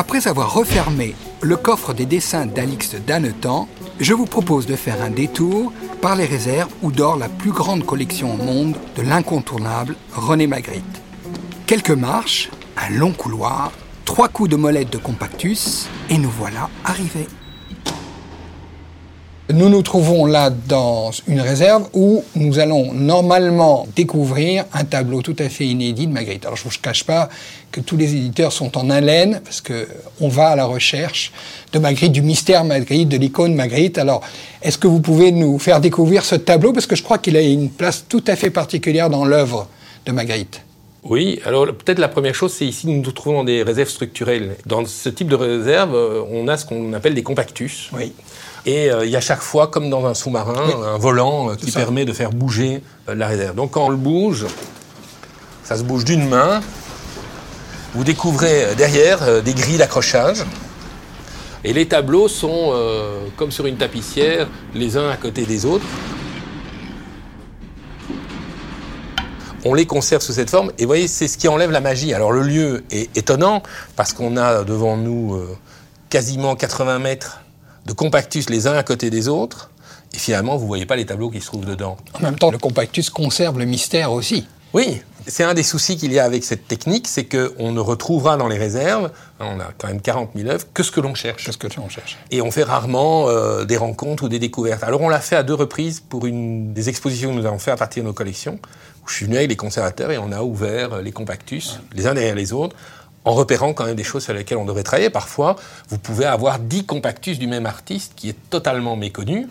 Après 0.00 0.28
avoir 0.28 0.54
refermé 0.54 1.14
le 1.42 1.58
coffre 1.58 1.92
des 1.92 2.06
dessins 2.06 2.46
d'Alix 2.46 2.94
Danetan, 3.06 3.68
je 4.00 4.14
vous 4.14 4.24
propose 4.24 4.64
de 4.64 4.74
faire 4.74 5.02
un 5.02 5.10
détour 5.10 5.74
par 6.00 6.16
les 6.16 6.24
réserves 6.24 6.72
où 6.80 6.90
dort 6.90 7.18
la 7.18 7.28
plus 7.28 7.50
grande 7.50 7.84
collection 7.84 8.32
au 8.32 8.38
monde 8.38 8.76
de 8.96 9.02
l'incontournable 9.02 9.96
René 10.14 10.46
Magritte. 10.46 11.02
Quelques 11.66 11.90
marches, 11.90 12.48
un 12.78 12.88
long 12.96 13.12
couloir, 13.12 13.72
trois 14.06 14.28
coups 14.28 14.48
de 14.48 14.56
molette 14.56 14.90
de 14.90 14.96
compactus, 14.96 15.86
et 16.08 16.16
nous 16.16 16.30
voilà 16.30 16.70
arrivés. 16.82 17.28
Nous 19.52 19.68
nous 19.68 19.82
trouvons 19.82 20.26
là 20.26 20.50
dans 20.50 21.10
une 21.26 21.40
réserve 21.40 21.88
où 21.92 22.22
nous 22.36 22.60
allons 22.60 22.92
normalement 22.92 23.88
découvrir 23.96 24.64
un 24.72 24.84
tableau 24.84 25.22
tout 25.22 25.34
à 25.40 25.48
fait 25.48 25.66
inédit 25.66 26.06
de 26.06 26.12
Magritte. 26.12 26.44
Alors 26.44 26.56
je 26.56 26.64
ne 26.64 26.70
vous 26.70 26.76
cache 26.80 27.02
pas 27.02 27.28
que 27.72 27.80
tous 27.80 27.96
les 27.96 28.14
éditeurs 28.14 28.52
sont 28.52 28.78
en 28.78 28.90
haleine 28.90 29.40
parce 29.42 29.60
qu'on 29.60 30.28
va 30.28 30.50
à 30.50 30.56
la 30.56 30.66
recherche 30.66 31.32
de 31.72 31.80
Magritte, 31.80 32.12
du 32.12 32.22
mystère 32.22 32.64
Magritte, 32.64 33.08
de 33.08 33.16
l'icône 33.16 33.54
Magritte. 33.54 33.98
Alors 33.98 34.22
est-ce 34.62 34.78
que 34.78 34.86
vous 34.86 35.00
pouvez 35.00 35.32
nous 35.32 35.58
faire 35.58 35.80
découvrir 35.80 36.24
ce 36.24 36.36
tableau? 36.36 36.72
Parce 36.72 36.86
que 36.86 36.94
je 36.94 37.02
crois 37.02 37.18
qu'il 37.18 37.36
a 37.36 37.40
une 37.40 37.70
place 37.70 38.04
tout 38.08 38.22
à 38.28 38.36
fait 38.36 38.50
particulière 38.50 39.10
dans 39.10 39.24
l'œuvre 39.24 39.68
de 40.06 40.12
Magritte 40.12 40.62
oui, 41.02 41.40
alors 41.46 41.64
peut-être 41.66 41.98
la 41.98 42.08
première 42.08 42.34
chose, 42.34 42.52
c'est 42.52 42.66
ici 42.66 42.86
nous 42.86 43.00
nous 43.00 43.12
trouvons 43.12 43.38
dans 43.38 43.44
des 43.44 43.62
réserves 43.62 43.88
structurelles. 43.88 44.56
Dans 44.66 44.84
ce 44.84 45.08
type 45.08 45.28
de 45.28 45.34
réserve, 45.34 45.94
euh, 45.94 46.22
on 46.30 46.46
a 46.46 46.58
ce 46.58 46.66
qu'on 46.66 46.92
appelle 46.92 47.14
des 47.14 47.22
compactus. 47.22 47.88
Oui. 47.96 48.12
Et 48.66 48.90
euh, 48.90 49.06
il 49.06 49.10
y 49.10 49.16
a 49.16 49.20
chaque 49.20 49.40
fois, 49.40 49.68
comme 49.68 49.88
dans 49.88 50.06
un 50.06 50.14
sous-marin, 50.14 50.70
un 50.94 50.98
volant 50.98 51.50
euh, 51.50 51.54
qui 51.54 51.70
permet 51.70 52.04
de 52.04 52.12
faire 52.12 52.30
bouger 52.30 52.82
euh, 53.08 53.14
la 53.14 53.26
réserve. 53.26 53.54
Donc 53.54 53.72
quand 53.72 53.86
on 53.86 53.88
le 53.88 53.96
bouge, 53.96 54.46
ça 55.64 55.76
se 55.76 55.82
bouge 55.82 56.04
d'une 56.04 56.28
main. 56.28 56.60
Vous 57.94 58.04
découvrez 58.04 58.74
derrière 58.76 59.42
des 59.42 59.52
grilles 59.52 59.78
d'accrochage. 59.78 60.44
Et 61.64 61.72
les 61.72 61.88
tableaux 61.88 62.28
sont 62.28 62.72
comme 63.36 63.50
sur 63.50 63.66
une 63.66 63.76
tapissière, 63.76 64.46
les 64.74 64.96
uns 64.96 65.10
à 65.10 65.16
côté 65.16 65.44
des 65.44 65.66
autres. 65.66 65.84
on 69.66 69.74
les 69.74 69.84
conserve 69.84 70.22
sous 70.22 70.32
cette 70.32 70.48
forme. 70.48 70.72
Et 70.78 70.84
vous 70.84 70.88
voyez, 70.88 71.06
c'est 71.06 71.28
ce 71.28 71.36
qui 71.36 71.46
enlève 71.46 71.70
la 71.70 71.82
magie. 71.82 72.14
Alors 72.14 72.32
le 72.32 72.40
lieu 72.40 72.82
est 72.90 73.14
étonnant 73.14 73.62
parce 73.94 74.14
qu'on 74.14 74.38
a 74.38 74.64
devant 74.64 74.96
nous 74.96 75.38
quasiment 76.08 76.56
80 76.56 76.98
mètres 76.98 77.39
de 77.86 77.92
compactus 77.92 78.50
les 78.50 78.66
uns 78.66 78.74
à 78.74 78.82
côté 78.82 79.10
des 79.10 79.28
autres, 79.28 79.70
et 80.12 80.18
finalement, 80.18 80.56
vous 80.56 80.64
ne 80.64 80.68
voyez 80.68 80.86
pas 80.86 80.96
les 80.96 81.06
tableaux 81.06 81.30
qui 81.30 81.40
se 81.40 81.46
trouvent 81.46 81.66
dedans. 81.66 81.96
En 82.14 82.20
même 82.20 82.36
temps, 82.36 82.50
le 82.50 82.58
compactus 82.58 83.10
conserve 83.10 83.58
le 83.58 83.64
mystère 83.64 84.12
aussi. 84.12 84.46
Oui, 84.72 85.02
c'est 85.26 85.42
un 85.42 85.54
des 85.54 85.62
soucis 85.62 85.96
qu'il 85.96 86.12
y 86.12 86.18
a 86.18 86.24
avec 86.24 86.44
cette 86.44 86.68
technique, 86.68 87.08
c'est 87.08 87.24
qu'on 87.24 87.72
ne 87.72 87.80
retrouvera 87.80 88.36
dans 88.36 88.46
les 88.46 88.58
réserves, 88.58 89.10
on 89.40 89.58
a 89.58 89.70
quand 89.78 89.88
même 89.88 90.00
40 90.00 90.30
000 90.36 90.48
œuvres, 90.48 90.64
que 90.72 90.82
ce 90.82 90.90
que 90.90 91.00
l'on 91.00 91.14
cherche. 91.14 91.44
Que 91.44 91.52
ce 91.52 91.58
que 91.58 91.66
l'on 91.76 91.88
cherche. 91.88 92.18
Et 92.30 92.40
on 92.40 92.50
fait 92.50 92.62
rarement 92.62 93.28
euh, 93.28 93.64
des 93.64 93.76
rencontres 93.76 94.24
ou 94.24 94.28
des 94.28 94.38
découvertes. 94.38 94.84
Alors 94.84 95.00
on 95.00 95.08
l'a 95.08 95.20
fait 95.20 95.36
à 95.36 95.42
deux 95.42 95.54
reprises 95.54 96.00
pour 96.00 96.26
une 96.26 96.72
des 96.72 96.88
expositions 96.88 97.30
que 97.30 97.36
nous 97.36 97.46
avons 97.46 97.58
fait 97.58 97.72
à 97.72 97.76
partir 97.76 98.04
de 98.04 98.08
nos 98.08 98.14
collections, 98.14 98.60
où 99.04 99.08
je 99.08 99.14
suis 99.14 99.26
venu 99.26 99.36
avec 99.36 99.48
les 99.48 99.56
conservateurs 99.56 100.12
et 100.12 100.18
on 100.18 100.30
a 100.30 100.42
ouvert 100.42 101.02
les 101.02 101.12
compactus, 101.12 101.80
les 101.94 102.06
uns 102.06 102.14
derrière 102.14 102.36
les 102.36 102.52
autres, 102.52 102.76
en 103.24 103.32
repérant 103.32 103.72
quand 103.72 103.84
même 103.84 103.96
des 103.96 104.04
choses 104.04 104.24
sur 104.24 104.32
lesquelles 104.32 104.58
on 104.58 104.64
devrait 104.64 104.82
travailler. 104.82 105.10
Parfois, 105.10 105.56
vous 105.88 105.98
pouvez 105.98 106.24
avoir 106.24 106.58
dix 106.58 106.84
compactus 106.84 107.38
du 107.38 107.46
même 107.46 107.66
artiste 107.66 108.12
qui 108.16 108.28
est 108.28 108.36
totalement 108.50 108.96
méconnu. 108.96 109.46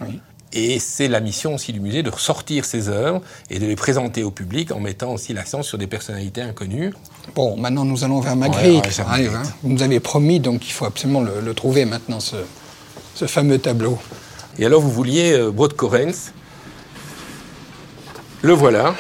Et 0.51 0.79
c'est 0.79 1.07
la 1.07 1.19
mission 1.19 1.53
aussi 1.55 1.73
du 1.73 1.79
musée 1.79 2.01
de 2.01 2.09
ressortir 2.09 2.65
ses 2.65 2.89
œuvres 2.89 3.21
et 3.51 3.59
de 3.59 3.67
les 3.67 3.75
présenter 3.75 4.23
au 4.23 4.31
public 4.31 4.71
en 4.71 4.79
mettant 4.79 5.13
aussi 5.13 5.33
l'accent 5.33 5.61
sur 5.61 5.77
des 5.77 5.85
personnalités 5.85 6.41
inconnues. 6.41 6.91
Bon, 7.35 7.55
maintenant 7.55 7.85
nous 7.85 8.03
allons 8.03 8.19
vers 8.19 8.35
Magritte. 8.35 8.99
Hein. 8.99 9.43
Vous 9.61 9.69
nous 9.69 9.83
avez 9.83 9.99
promis, 9.99 10.39
donc 10.39 10.67
il 10.67 10.71
faut 10.71 10.85
absolument 10.85 11.21
le, 11.21 11.53
trouver 11.53 11.85
maintenant, 11.85 12.19
ce, 12.19 12.37
ce, 13.13 13.27
fameux 13.27 13.59
tableau. 13.59 13.99
Et 14.57 14.65
alors 14.65 14.81
vous 14.81 14.91
vouliez 14.91 15.33
euh, 15.33 15.51
Brod 15.51 15.75
Le 18.41 18.53
voilà. 18.53 18.95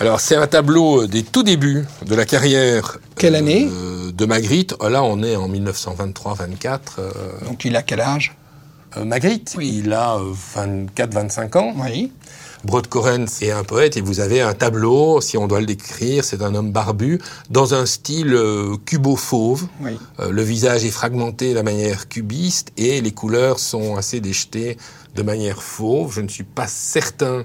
Alors 0.00 0.20
c'est 0.20 0.36
un 0.36 0.48
tableau 0.48 1.06
des 1.06 1.22
tout 1.22 1.44
débuts 1.44 1.86
de 2.04 2.14
la 2.16 2.24
carrière. 2.24 2.98
Quelle 3.16 3.36
année? 3.36 3.68
euh, 3.70 3.97
de 4.18 4.26
Magritte, 4.26 4.74
là 4.82 5.02
on 5.04 5.22
est 5.22 5.36
en 5.36 5.48
1923-24. 5.48 6.78
Euh, 6.98 7.10
Donc 7.46 7.64
il 7.64 7.76
a 7.76 7.82
quel 7.82 8.00
âge? 8.00 8.36
euh, 8.96 9.04
Magritte, 9.04 9.56
il 9.60 9.92
a 9.92 10.18
24-25 10.56 11.56
ans. 11.58 11.74
Oui. 11.76 12.12
Brodkorens 12.64 13.40
est 13.42 13.52
un 13.52 13.62
poète 13.62 13.96
et 13.96 14.00
vous 14.00 14.18
avez 14.18 14.40
un 14.40 14.52
tableau, 14.54 15.20
si 15.20 15.36
on 15.38 15.46
doit 15.46 15.60
le 15.60 15.66
décrire, 15.66 16.24
c'est 16.24 16.42
un 16.42 16.56
homme 16.56 16.72
barbu, 16.72 17.20
dans 17.50 17.74
un 17.74 17.86
style 17.86 18.34
euh, 18.34 18.76
cubo-fauve. 18.84 19.68
le 20.28 20.42
visage 20.42 20.84
est 20.84 20.90
fragmenté 20.90 21.50
de 21.50 21.54
la 21.54 21.62
manière 21.62 22.08
cubiste 22.08 22.72
et 22.76 23.00
les 23.00 23.12
couleurs 23.12 23.60
sont 23.60 23.96
assez 23.96 24.20
déjetées 24.20 24.76
de 25.14 25.22
manière 25.22 25.62
fauve. 25.62 26.12
Je 26.12 26.20
ne 26.20 26.28
suis 26.28 26.42
pas 26.42 26.66
certain 26.66 27.44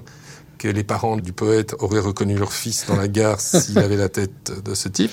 que 0.64 0.68
les 0.70 0.82
parents 0.82 1.18
du 1.18 1.34
poète 1.34 1.74
auraient 1.80 2.00
reconnu 2.00 2.38
leur 2.38 2.54
fils 2.54 2.86
dans 2.88 2.96
la 2.96 3.06
gare 3.06 3.38
s'il 3.40 3.78
avait 3.78 3.98
la 3.98 4.08
tête 4.08 4.50
de 4.64 4.74
ce 4.74 4.88
type. 4.88 5.10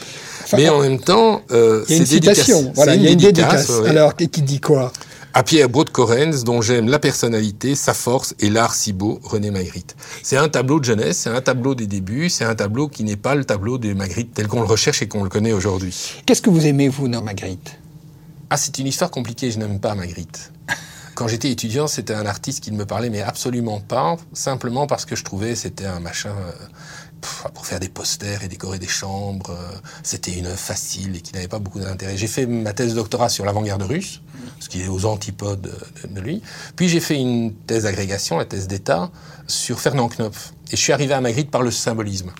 Mais 0.54 0.70
en 0.70 0.80
même 0.80 0.98
temps, 0.98 1.42
euh, 1.52 1.84
c'est 1.86 1.98
une 1.98 2.06
citation. 2.06 2.72
Voilà, 2.74 2.96
il 2.96 3.04
y 3.04 3.08
a 3.08 3.12
une 3.12 3.20
dédicace. 3.20 3.70
Alors, 3.86 4.16
qui 4.16 4.28
dit 4.28 4.62
quoi? 4.62 4.94
À 5.34 5.44
Pierre 5.44 5.68
Brode-Correns, 5.68 6.46
dont 6.46 6.62
j'aime 6.62 6.88
la 6.88 7.00
personnalité, 7.00 7.76
sa 7.76 7.94
force 7.94 8.34
et 8.40 8.50
l'art 8.50 8.74
si 8.74 8.94
beau, 8.94 9.20
René 9.24 9.52
Magritte. 9.52 9.98
C'est 10.24 10.38
un 10.38 10.48
tableau 10.48 10.80
de 10.80 10.86
jeunesse, 10.86 11.18
c'est 11.18 11.30
un 11.30 11.42
tableau 11.42 11.76
des 11.76 11.88
débuts, 11.88 12.30
c'est 12.30 12.46
un 12.46 12.56
tableau 12.56 12.88
qui 12.88 13.04
n'est 13.04 13.18
pas 13.18 13.36
le 13.36 13.44
tableau 13.44 13.78
de 13.78 13.94
Magritte 13.94 14.34
tel 14.34 14.48
qu'on 14.48 14.62
le 14.62 14.68
recherche 14.68 15.02
et 15.02 15.10
qu'on 15.10 15.24
le 15.24 15.30
connaît 15.30 15.52
aujourd'hui. 15.52 16.22
Qu'est-ce 16.26 16.42
que 16.42 16.50
vous 16.50 16.66
aimez, 16.66 16.88
vous, 16.88 17.10
dans 17.10 17.22
Magritte? 17.22 17.78
Ah, 18.50 18.56
c'est 18.56 18.78
une 18.80 18.88
histoire 18.88 19.12
compliquée, 19.12 19.52
je 19.52 19.60
n'aime 19.60 19.82
pas 19.82 19.96
Magritte. 19.96 20.52
Quand 21.16 21.28
j'étais 21.28 21.52
étudiant, 21.52 21.88
c'était 21.88 22.14
un 22.14 22.26
artiste 22.26 22.64
qui 22.64 22.72
ne 22.72 22.78
me 22.78 22.86
parlait 22.86 23.10
mais 23.10 23.22
absolument 23.22 23.80
pas, 23.80 24.18
simplement 24.34 24.88
parce 24.88 25.06
que 25.06 25.16
je 25.16 25.24
trouvais 25.24 25.56
c'était 25.56 25.86
un 25.86 26.00
machin 26.00 26.30
euh, 26.30 26.52
pour 27.54 27.66
faire 27.66 27.80
des 27.80 27.90
posters 27.90 28.44
et 28.44 28.48
décorer 28.48 28.80
des 28.80 28.88
chambres. 28.88 29.52
Euh, 29.52 29.78
c'était 30.04 30.32
une 30.32 30.48
œuvre 30.48 30.58
facile 30.58 31.16
et 31.16 31.22
qui 31.22 31.34
n'avait 31.34 31.48
pas 31.48 31.60
beaucoup 31.60 31.80
d'intérêt. 31.80 32.18
J'ai 32.18 32.28
fait 32.28 32.46
ma 32.46 32.74
thèse 32.74 32.92
de 32.92 32.96
doctorat 32.96 33.30
sur 33.30 33.46
l'avant-garde 33.46 33.84
russe, 33.84 34.22
ce 34.60 34.70
qui 34.70 34.82
est 34.82 34.88
aux 34.88 35.06
antipodes 35.06 35.72
de, 36.10 36.22
lui. 36.22 36.42
Puis 36.76 36.88
j'ai 36.88 37.00
fait 37.00 37.20
une 37.20 37.54
thèse 37.54 37.84
d'agrégation, 37.84 38.38
la 38.38 38.46
thèse 38.46 38.68
d'État, 38.68 39.12
sur 39.48 39.80
Fernand 39.80 40.10
Knopf. 40.10 40.54
Et 40.72 40.78
je 40.78 40.82
suis 40.82 40.94
arrivé 40.94 41.14
à 41.14 41.22
Magritte 41.22 41.52
par 41.52 41.62
le 41.62 41.72
symbolisme. 41.72 42.32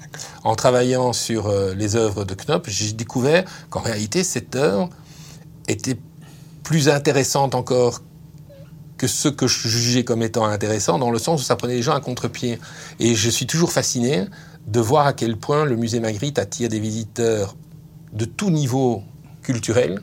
En 0.44 0.56
travaillant 0.56 1.14
sur 1.14 1.48
euh, 1.48 1.74
les 1.76 1.96
œuvres 1.96 2.24
de 2.24 2.34
Knopf, 2.34 2.70
j'ai 2.70 2.94
découvert 2.94 3.44
qu'en 3.70 3.82
réalité, 3.82 4.24
cette 4.24 4.56
œuvre 4.56 4.90
était 5.68 5.98
plus 6.64 6.90
intéressante 6.90 7.56
encore 7.56 8.02
que 9.02 9.08
ce 9.08 9.30
que 9.30 9.48
je 9.48 9.68
jugeais 9.68 10.04
comme 10.04 10.22
étant 10.22 10.46
intéressant, 10.46 11.00
dans 11.00 11.10
le 11.10 11.18
sens 11.18 11.42
où 11.42 11.44
ça 11.44 11.56
prenait 11.56 11.74
les 11.74 11.82
gens 11.82 11.96
à 11.96 12.00
contre-pied. 12.00 12.60
Et 13.00 13.16
je 13.16 13.32
suis 13.32 13.48
toujours 13.48 13.72
fasciné 13.72 14.26
de 14.68 14.80
voir 14.80 15.08
à 15.08 15.14
quel 15.14 15.38
point 15.38 15.66
le 15.66 15.76
musée 15.76 16.00
Magritte 16.00 16.38
attire 16.38 16.70
des 16.70 16.80
visiteurs 16.80 17.56
de 18.14 18.26
tout 18.26 18.52
niveau 18.52 19.02
culturel, 19.42 20.02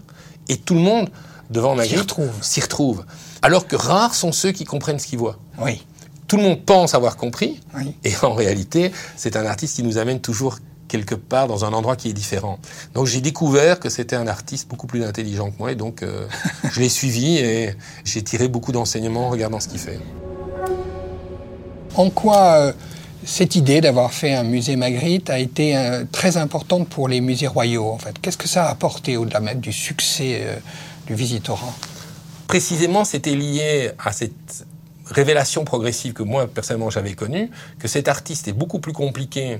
et 0.48 0.56
tout 0.56 0.74
le 0.74 0.80
monde, 0.80 1.10
devant 1.48 1.76
Magritte, 1.76 2.12
s'y 2.40 2.60
retrouve. 2.60 3.04
Alors 3.40 3.68
que 3.68 3.76
rares 3.76 4.16
sont 4.16 4.32
ceux 4.32 4.50
qui 4.50 4.64
comprennent 4.64 4.98
ce 4.98 5.06
qu'ils 5.06 5.20
voient. 5.20 5.38
Oui. 5.60 5.86
Tout 6.26 6.36
le 6.36 6.42
monde 6.42 6.64
pense 6.66 6.92
avoir 6.92 7.16
compris, 7.16 7.60
et 8.02 8.12
en 8.22 8.34
réalité, 8.34 8.90
c'est 9.14 9.36
un 9.36 9.46
artiste 9.46 9.76
qui 9.76 9.84
nous 9.84 9.98
amène 9.98 10.20
toujours 10.20 10.58
quelque 10.88 11.14
part 11.14 11.46
dans 11.46 11.64
un 11.64 11.72
endroit 11.72 11.96
qui 11.96 12.08
est 12.10 12.14
différent. 12.14 12.58
Donc 12.94 13.06
j'ai 13.06 13.20
découvert 13.20 13.78
que 13.78 13.88
c'était 13.88 14.16
un 14.16 14.26
artiste 14.26 14.68
beaucoup 14.68 14.86
plus 14.86 15.04
intelligent 15.04 15.50
que 15.50 15.58
moi 15.58 15.72
et 15.72 15.76
donc 15.76 16.02
euh, 16.02 16.26
je 16.72 16.80
l'ai 16.80 16.88
suivi 16.88 17.36
et 17.36 17.74
j'ai 18.04 18.22
tiré 18.22 18.48
beaucoup 18.48 18.72
d'enseignements 18.72 19.26
en 19.26 19.30
regardant 19.30 19.60
ce 19.60 19.68
qu'il 19.68 19.78
fait. 19.78 20.00
En 21.98 22.10
quoi 22.10 22.54
euh, 22.60 22.72
Cette 23.24 23.56
idée 23.56 23.80
d'avoir 23.80 24.12
fait 24.12 24.32
un 24.32 24.44
musée 24.44 24.76
Magritte 24.76 25.30
a 25.30 25.40
été 25.40 25.76
euh, 25.76 26.04
très 26.12 26.36
importante 26.36 26.88
pour 26.88 27.08
les 27.08 27.20
musées 27.20 27.48
royaux. 27.48 27.88
En 27.88 27.98
fait, 27.98 28.16
qu'est-ce 28.20 28.38
que 28.38 28.46
ça 28.46 28.66
a 28.66 28.70
apporté 28.70 29.16
au-delà 29.16 29.40
même 29.40 29.58
du 29.58 29.72
succès 29.72 30.38
euh, 30.42 30.56
du 31.08 31.14
Visitorat 31.14 31.74
Précisément, 32.46 33.04
c'était 33.04 33.34
lié 33.34 33.90
à 33.98 34.12
cette 34.12 34.64
révélation 35.06 35.64
progressive 35.64 36.12
que 36.12 36.22
moi 36.22 36.46
personnellement 36.46 36.90
j'avais 36.90 37.14
connue, 37.14 37.50
que 37.78 37.88
cet 37.88 38.06
artiste 38.06 38.46
est 38.46 38.52
beaucoup 38.52 38.78
plus 38.78 38.92
compliqué 38.92 39.58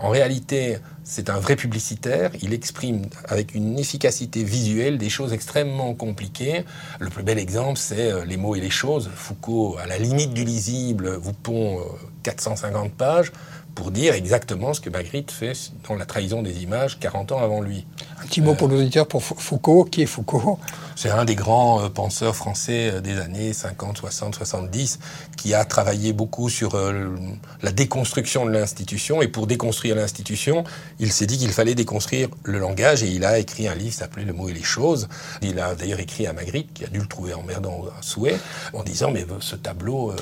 en 0.00 0.10
réalité, 0.10 0.78
c'est 1.02 1.28
un 1.28 1.38
vrai 1.38 1.56
publicitaire. 1.56 2.30
Il 2.40 2.52
exprime 2.52 3.06
avec 3.26 3.54
une 3.54 3.78
efficacité 3.78 4.44
visuelle 4.44 4.96
des 4.96 5.08
choses 5.08 5.32
extrêmement 5.32 5.94
compliquées. 5.94 6.64
Le 7.00 7.10
plus 7.10 7.22
bel 7.22 7.38
exemple, 7.38 7.78
c'est 7.78 8.12
euh, 8.12 8.24
Les 8.24 8.36
mots 8.36 8.54
et 8.54 8.60
les 8.60 8.70
choses. 8.70 9.10
Foucault, 9.12 9.76
à 9.82 9.86
la 9.86 9.98
limite 9.98 10.34
du 10.34 10.44
lisible, 10.44 11.16
vous 11.16 11.32
pond 11.32 11.80
450 12.22 12.86
euh, 12.86 12.88
pages 12.96 13.32
pour 13.78 13.92
dire 13.92 14.14
exactement 14.14 14.74
ce 14.74 14.80
que 14.80 14.90
Magritte 14.90 15.30
fait 15.30 15.52
dans 15.88 15.94
La 15.94 16.04
trahison 16.04 16.42
des 16.42 16.64
images 16.64 16.98
40 16.98 17.30
ans 17.30 17.38
avant 17.38 17.60
lui. 17.60 17.86
Un 18.20 18.26
petit 18.26 18.40
mot 18.40 18.54
pour 18.54 18.66
l'auditeur 18.66 19.06
pour 19.06 19.22
Foucault. 19.22 19.84
Qui 19.84 20.02
est 20.02 20.06
Foucault? 20.06 20.58
C'est 20.96 21.10
un 21.10 21.24
des 21.24 21.36
grands 21.36 21.84
euh, 21.84 21.88
penseurs 21.88 22.34
français 22.34 22.90
euh, 22.94 23.00
des 23.00 23.20
années 23.20 23.52
50, 23.52 23.98
60, 23.98 24.34
70 24.34 24.98
qui 25.36 25.54
a 25.54 25.64
travaillé 25.64 26.12
beaucoup 26.12 26.48
sur 26.48 26.74
euh, 26.74 27.14
la 27.62 27.70
déconstruction 27.70 28.46
de 28.46 28.50
l'institution. 28.50 29.22
Et 29.22 29.28
pour 29.28 29.46
déconstruire 29.46 29.94
l'institution, 29.94 30.64
il 30.98 31.12
s'est 31.12 31.26
dit 31.26 31.38
qu'il 31.38 31.52
fallait 31.52 31.76
déconstruire 31.76 32.30
le 32.42 32.58
langage 32.58 33.04
et 33.04 33.08
il 33.08 33.24
a 33.24 33.38
écrit 33.38 33.68
un 33.68 33.76
livre 33.76 33.94
s'appelait 33.94 34.24
Le 34.24 34.32
mot 34.32 34.48
et 34.48 34.54
les 34.54 34.64
choses. 34.64 35.08
Il 35.40 35.60
a 35.60 35.76
d'ailleurs 35.76 36.00
écrit 36.00 36.26
à 36.26 36.32
Magritte, 36.32 36.72
qui 36.74 36.84
a 36.84 36.88
dû 36.88 36.98
le 36.98 37.06
trouver 37.06 37.32
emmerdant 37.32 37.84
à 37.96 38.02
souhait, 38.02 38.38
en 38.72 38.82
disant 38.82 39.12
mais 39.12 39.24
ce 39.38 39.54
tableau 39.54 40.12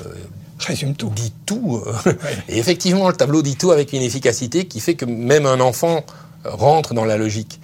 résume 0.65 0.95
tout. 0.95 1.11
Dit 1.15 1.33
tout. 1.45 1.83
Et 2.49 2.57
effectivement, 2.57 3.07
le 3.07 3.15
tableau 3.15 3.41
dit 3.41 3.55
tout 3.55 3.71
avec 3.71 3.93
une 3.93 4.01
efficacité 4.01 4.65
qui 4.65 4.79
fait 4.79 4.95
que 4.95 5.05
même 5.05 5.45
un 5.45 5.59
enfant 5.59 6.03
rentre 6.43 6.93
dans 6.93 7.05
la 7.05 7.17
logique. 7.17 7.59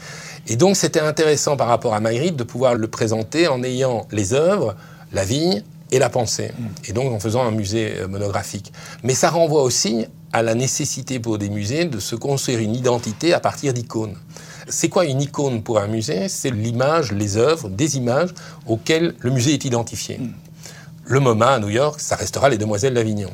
Et 0.47 0.55
donc, 0.55 0.75
c'était 0.75 0.99
intéressant 0.99 1.55
par 1.55 1.67
rapport 1.67 1.93
à 1.93 1.99
Magritte 1.99 2.35
de 2.35 2.43
pouvoir 2.43 2.75
le 2.75 2.87
présenter 2.87 3.47
en 3.47 3.63
ayant 3.63 4.07
les 4.11 4.33
œuvres, 4.33 4.75
la 5.13 5.23
vigne 5.23 5.63
et 5.91 5.99
la 5.99 6.09
pensée. 6.09 6.51
Mm. 6.57 6.65
Et 6.89 6.93
donc, 6.93 7.13
en 7.13 7.19
faisant 7.19 7.43
un 7.43 7.51
musée 7.51 7.93
euh, 7.99 8.07
monographique. 8.07 8.73
Mais 9.03 9.13
ça 9.13 9.29
renvoie 9.29 9.63
aussi 9.63 10.05
à 10.33 10.41
la 10.41 10.55
nécessité 10.55 11.19
pour 11.19 11.37
des 11.37 11.49
musées 11.49 11.85
de 11.85 11.99
se 11.99 12.15
construire 12.15 12.59
une 12.59 12.75
identité 12.75 13.33
à 13.33 13.39
partir 13.39 13.73
d'icônes. 13.73 14.15
C'est 14.67 14.89
quoi 14.89 15.05
une 15.05 15.21
icône 15.21 15.61
pour 15.61 15.79
un 15.79 15.87
musée? 15.87 16.27
C'est 16.27 16.49
l'image, 16.49 17.11
les 17.11 17.37
œuvres, 17.37 17.69
des 17.69 17.97
images 17.97 18.33
auxquelles 18.65 19.13
le 19.19 19.29
musée 19.29 19.53
est 19.53 19.65
identifié. 19.65 20.17
Mm 20.17 20.33
le 21.05 21.19
MoMA 21.19 21.47
à 21.47 21.59
New 21.59 21.69
York, 21.69 21.99
ça 21.99 22.15
restera 22.15 22.49
les 22.49 22.57
Demoiselles 22.57 22.93
d'Avignon. 22.93 23.29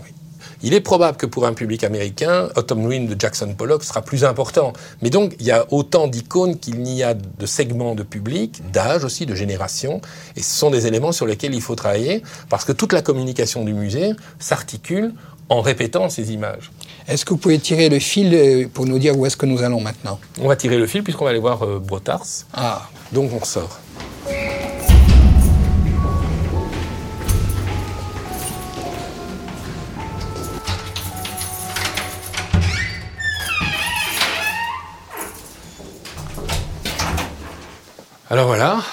Il 0.61 0.73
est 0.73 0.81
probable 0.81 1.15
que 1.15 1.25
pour 1.25 1.45
un 1.45 1.53
public 1.53 1.85
américain, 1.85 2.49
Autumn 2.57 2.85
Wind 2.85 3.07
de 3.07 3.19
Jackson 3.19 3.53
Pollock 3.57 3.83
sera 3.83 4.01
plus 4.01 4.25
important. 4.25 4.73
Mais 5.01 5.09
donc, 5.09 5.35
il 5.39 5.45
y 5.45 5.51
a 5.51 5.65
autant 5.71 6.07
d'icônes 6.07 6.59
qu'il 6.59 6.81
n'y 6.81 7.01
a 7.01 7.13
de 7.13 7.45
segments 7.45 7.95
de 7.95 8.03
public, 8.03 8.61
d'âge 8.73 9.05
aussi, 9.05 9.25
de 9.25 9.35
génération. 9.35 10.01
Et 10.35 10.41
ce 10.41 10.57
sont 10.59 10.69
des 10.69 10.85
éléments 10.85 11.13
sur 11.13 11.25
lesquels 11.25 11.53
il 11.53 11.61
faut 11.61 11.75
travailler 11.75 12.23
parce 12.49 12.65
que 12.65 12.73
toute 12.73 12.91
la 12.91 13.01
communication 13.01 13.63
du 13.63 13.73
musée 13.73 14.11
s'articule 14.37 15.13
en 15.47 15.61
répétant 15.61 16.09
ces 16.09 16.33
images. 16.33 16.71
Est-ce 17.07 17.23
que 17.23 17.29
vous 17.29 17.39
pouvez 17.39 17.57
tirer 17.57 17.87
le 17.87 17.99
fil 17.99 18.33
euh, 18.35 18.67
pour 18.71 18.85
nous 18.85 18.99
dire 18.99 19.17
où 19.17 19.25
est-ce 19.25 19.37
que 19.37 19.45
nous 19.45 19.63
allons 19.63 19.79
maintenant? 19.79 20.19
On 20.41 20.47
va 20.47 20.55
tirer 20.55 20.77
le 20.77 20.87
fil 20.87 21.03
puisqu'on 21.03 21.23
va 21.23 21.31
aller 21.31 21.39
voir 21.39 21.63
euh, 21.63 21.79
Brotars. 21.79 22.25
Ah. 22.53 22.87
Donc 23.13 23.31
on 23.33 23.43
sort. 23.43 23.79
Alors 38.31 38.45
voilà, 38.45 38.83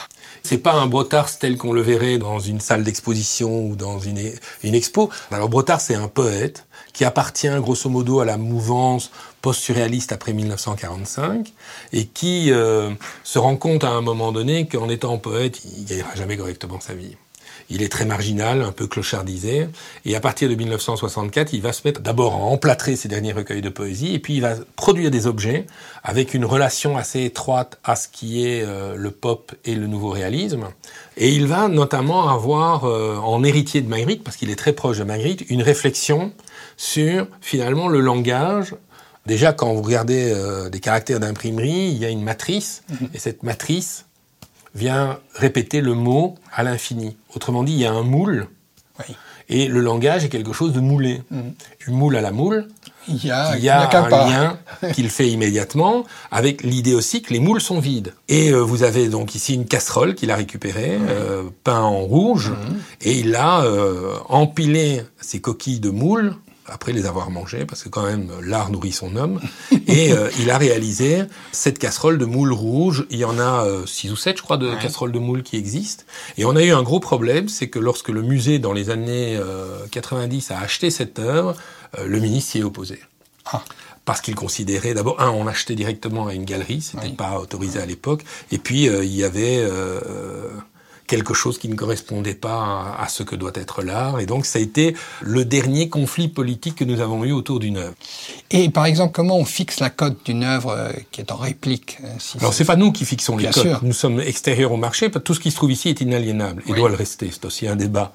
c'est 0.42 0.56
pas 0.56 0.72
un 0.72 0.86
Brotars 0.86 1.38
tel 1.38 1.58
qu'on 1.58 1.74
le 1.74 1.82
verrait 1.82 2.16
dans 2.16 2.38
une 2.38 2.58
salle 2.58 2.84
d'exposition 2.84 3.66
ou 3.66 3.76
dans 3.76 3.98
une, 3.98 4.18
expo. 4.62 5.10
Alors 5.30 5.50
Brotars, 5.50 5.82
c'est 5.82 5.94
un 5.94 6.08
poète 6.08 6.66
qui 6.94 7.04
appartient 7.04 7.50
grosso 7.58 7.90
modo 7.90 8.20
à 8.20 8.24
la 8.24 8.38
mouvance 8.38 9.10
post-surréaliste 9.42 10.12
après 10.12 10.32
1945 10.32 11.52
et 11.92 12.06
qui 12.06 12.50
euh, 12.50 12.92
se 13.24 13.38
rend 13.38 13.58
compte 13.58 13.84
à 13.84 13.90
un 13.90 14.00
moment 14.00 14.32
donné 14.32 14.66
qu'en 14.68 14.88
étant 14.88 15.18
poète, 15.18 15.60
il 15.64 15.84
gagnera 15.84 16.14
jamais 16.14 16.38
correctement 16.38 16.80
sa 16.80 16.94
vie. 16.94 17.18
Il 17.70 17.82
est 17.82 17.88
très 17.88 18.04
marginal, 18.04 18.62
un 18.62 18.72
peu 18.72 18.86
clochardisé. 18.86 19.68
Et 20.04 20.16
à 20.16 20.20
partir 20.20 20.48
de 20.48 20.54
1964, 20.54 21.52
il 21.52 21.62
va 21.62 21.72
se 21.72 21.82
mettre 21.84 22.00
d'abord 22.00 22.34
à 22.34 22.38
emplâtrer 22.38 22.96
ses 22.96 23.08
derniers 23.08 23.32
recueils 23.32 23.62
de 23.62 23.68
poésie, 23.68 24.14
et 24.14 24.18
puis 24.18 24.34
il 24.34 24.40
va 24.40 24.54
produire 24.76 25.10
des 25.10 25.26
objets 25.26 25.66
avec 26.04 26.34
une 26.34 26.44
relation 26.44 26.96
assez 26.96 27.24
étroite 27.24 27.78
à 27.84 27.96
ce 27.96 28.08
qui 28.08 28.46
est 28.46 28.62
euh, 28.62 28.94
le 28.96 29.10
pop 29.10 29.52
et 29.64 29.74
le 29.74 29.86
nouveau 29.86 30.10
réalisme. 30.10 30.66
Et 31.16 31.30
il 31.30 31.46
va 31.46 31.68
notamment 31.68 32.28
avoir 32.28 32.84
euh, 32.84 33.16
en 33.16 33.42
héritier 33.42 33.80
de 33.80 33.88
Magritte, 33.88 34.22
parce 34.22 34.36
qu'il 34.36 34.50
est 34.50 34.56
très 34.56 34.72
proche 34.72 34.98
de 34.98 35.04
Magritte, 35.04 35.48
une 35.50 35.62
réflexion 35.62 36.32
sur 36.76 37.26
finalement 37.40 37.88
le 37.88 38.00
langage 38.00 38.74
Déjà, 39.26 39.52
quand 39.52 39.74
vous 39.74 39.82
regardez 39.82 40.32
euh, 40.32 40.70
des 40.70 40.78
caractères 40.78 41.18
d'imprimerie, 41.18 41.90
il 41.90 41.98
y 41.98 42.04
a 42.04 42.10
une 42.10 42.22
matrice, 42.22 42.84
mhm. 42.88 43.08
et 43.12 43.18
cette 43.18 43.42
matrice, 43.42 44.05
vient 44.76 45.18
répéter 45.34 45.80
le 45.80 45.94
mot 45.94 46.36
à 46.52 46.62
l'infini. 46.62 47.16
Autrement 47.34 47.64
dit, 47.64 47.72
il 47.72 47.80
y 47.80 47.86
a 47.86 47.92
un 47.92 48.02
moule, 48.02 48.48
et 49.48 49.68
le 49.68 49.80
langage 49.80 50.24
est 50.24 50.28
quelque 50.28 50.52
chose 50.52 50.72
de 50.72 50.80
moulé. 50.80 51.22
Mm. 51.30 51.40
Du 51.84 51.90
moule 51.90 52.16
à 52.16 52.20
la 52.20 52.32
moule, 52.32 52.66
il 53.08 53.24
y 53.24 53.30
a, 53.30 53.50
un 53.50 54.08
lien 54.08 54.58
qu'il 54.92 55.08
fait 55.08 55.28
immédiatement 55.28 56.04
avec 56.32 56.62
l'idée 56.62 56.94
aussi 56.94 57.22
que 57.22 57.32
les 57.32 57.38
moules 57.38 57.60
sont 57.60 57.78
vides. 57.78 58.14
Et 58.28 58.50
euh, 58.50 58.58
vous 58.58 58.82
avez 58.82 59.08
donc 59.08 59.34
ici 59.34 59.54
une 59.54 59.66
casserole 59.66 60.14
qu'il 60.16 60.32
a 60.32 60.36
récupérée, 60.36 60.98
euh, 61.08 61.44
peint 61.62 61.82
en 61.82 62.00
rouge, 62.00 62.50
mm. 62.50 62.76
et 63.02 63.18
il 63.20 63.36
a 63.36 63.62
euh, 63.62 64.14
empilé 64.28 65.02
ces 65.20 65.40
coquilles 65.40 65.80
de 65.80 65.90
moules 65.90 66.34
après 66.68 66.92
les 66.92 67.06
avoir 67.06 67.30
mangés, 67.30 67.64
parce 67.64 67.82
que 67.82 67.88
quand 67.88 68.04
même 68.04 68.30
l'art 68.42 68.70
nourrit 68.70 68.92
son 68.92 69.16
homme, 69.16 69.40
et 69.86 70.12
euh, 70.12 70.30
il 70.38 70.50
a 70.50 70.58
réalisé 70.58 71.22
cette 71.52 71.78
casserole 71.78 72.18
de 72.18 72.24
moules 72.24 72.52
rouges. 72.52 73.06
Il 73.10 73.18
y 73.18 73.24
en 73.24 73.38
a 73.38 73.64
euh, 73.64 73.86
six 73.86 74.10
ou 74.10 74.16
sept, 74.16 74.38
je 74.38 74.42
crois, 74.42 74.56
de 74.56 74.74
casseroles 74.74 75.12
de 75.12 75.18
moules 75.18 75.42
qui 75.42 75.56
existent. 75.56 76.04
Et 76.36 76.44
on 76.44 76.56
a 76.56 76.62
eu 76.62 76.72
un 76.72 76.82
gros 76.82 77.00
problème, 77.00 77.48
c'est 77.48 77.68
que 77.68 77.78
lorsque 77.78 78.08
le 78.08 78.22
musée, 78.22 78.58
dans 78.58 78.72
les 78.72 78.90
années 78.90 79.38
90, 79.90 80.50
euh, 80.50 80.54
a 80.54 80.60
acheté 80.60 80.90
cette 80.90 81.18
œuvre, 81.18 81.56
le 82.04 82.18
ministre 82.20 82.52
s'y 82.52 82.58
est 82.58 82.64
opposé. 82.64 83.00
Ah. 83.46 83.62
Parce 84.04 84.20
qu'il 84.20 84.34
considérait, 84.34 84.94
d'abord, 84.94 85.20
un, 85.20 85.30
on 85.30 85.46
achetait 85.46 85.74
directement 85.74 86.26
à 86.26 86.34
une 86.34 86.44
galerie, 86.44 86.80
c'était 86.80 87.08
pas 87.08 87.40
autorisé 87.40 87.80
à 87.80 87.86
l'époque, 87.86 88.22
et 88.52 88.58
puis 88.58 88.84
il 88.84 89.14
y 89.14 89.24
avait 89.24 89.64
quelque 91.06 91.34
chose 91.34 91.58
qui 91.58 91.68
ne 91.68 91.74
correspondait 91.74 92.34
pas 92.34 92.96
à, 92.98 93.08
ce 93.08 93.22
que 93.22 93.36
doit 93.36 93.52
être 93.54 93.82
l'art. 93.82 94.20
Et 94.20 94.26
donc, 94.26 94.46
ça 94.46 94.58
a 94.58 94.62
été 94.62 94.96
le 95.22 95.44
dernier 95.44 95.88
conflit 95.88 96.28
politique 96.28 96.76
que 96.76 96.84
nous 96.84 97.00
avons 97.00 97.24
eu 97.24 97.32
autour 97.32 97.60
d'une 97.60 97.76
œuvre. 97.76 97.94
Et 98.50 98.68
par 98.68 98.86
exemple, 98.86 99.12
comment 99.14 99.36
on 99.36 99.44
fixe 99.44 99.80
la 99.80 99.90
cote 99.90 100.18
d'une 100.24 100.44
œuvre 100.44 100.70
euh, 100.70 100.92
qui 101.10 101.20
est 101.20 101.32
en 101.32 101.36
réplique 101.36 101.98
euh, 102.04 102.08
si 102.18 102.38
Alors, 102.38 102.54
c'est 102.54 102.64
pas 102.64 102.76
nous 102.76 102.92
qui 102.92 103.04
fixons 103.04 103.36
les 103.36 103.48
cotes. 103.48 103.82
Nous 103.82 103.92
sommes 103.92 104.20
extérieurs 104.20 104.72
au 104.72 104.76
marché. 104.76 105.10
Tout 105.10 105.34
ce 105.34 105.40
qui 105.40 105.50
se 105.50 105.56
trouve 105.56 105.72
ici 105.72 105.88
est 105.88 106.00
inaliénable 106.00 106.62
et 106.66 106.72
doit 106.72 106.88
le 106.88 106.94
rester. 106.94 107.30
C'est 107.32 107.44
aussi 107.44 107.66
un 107.66 107.76
débat. 107.76 108.12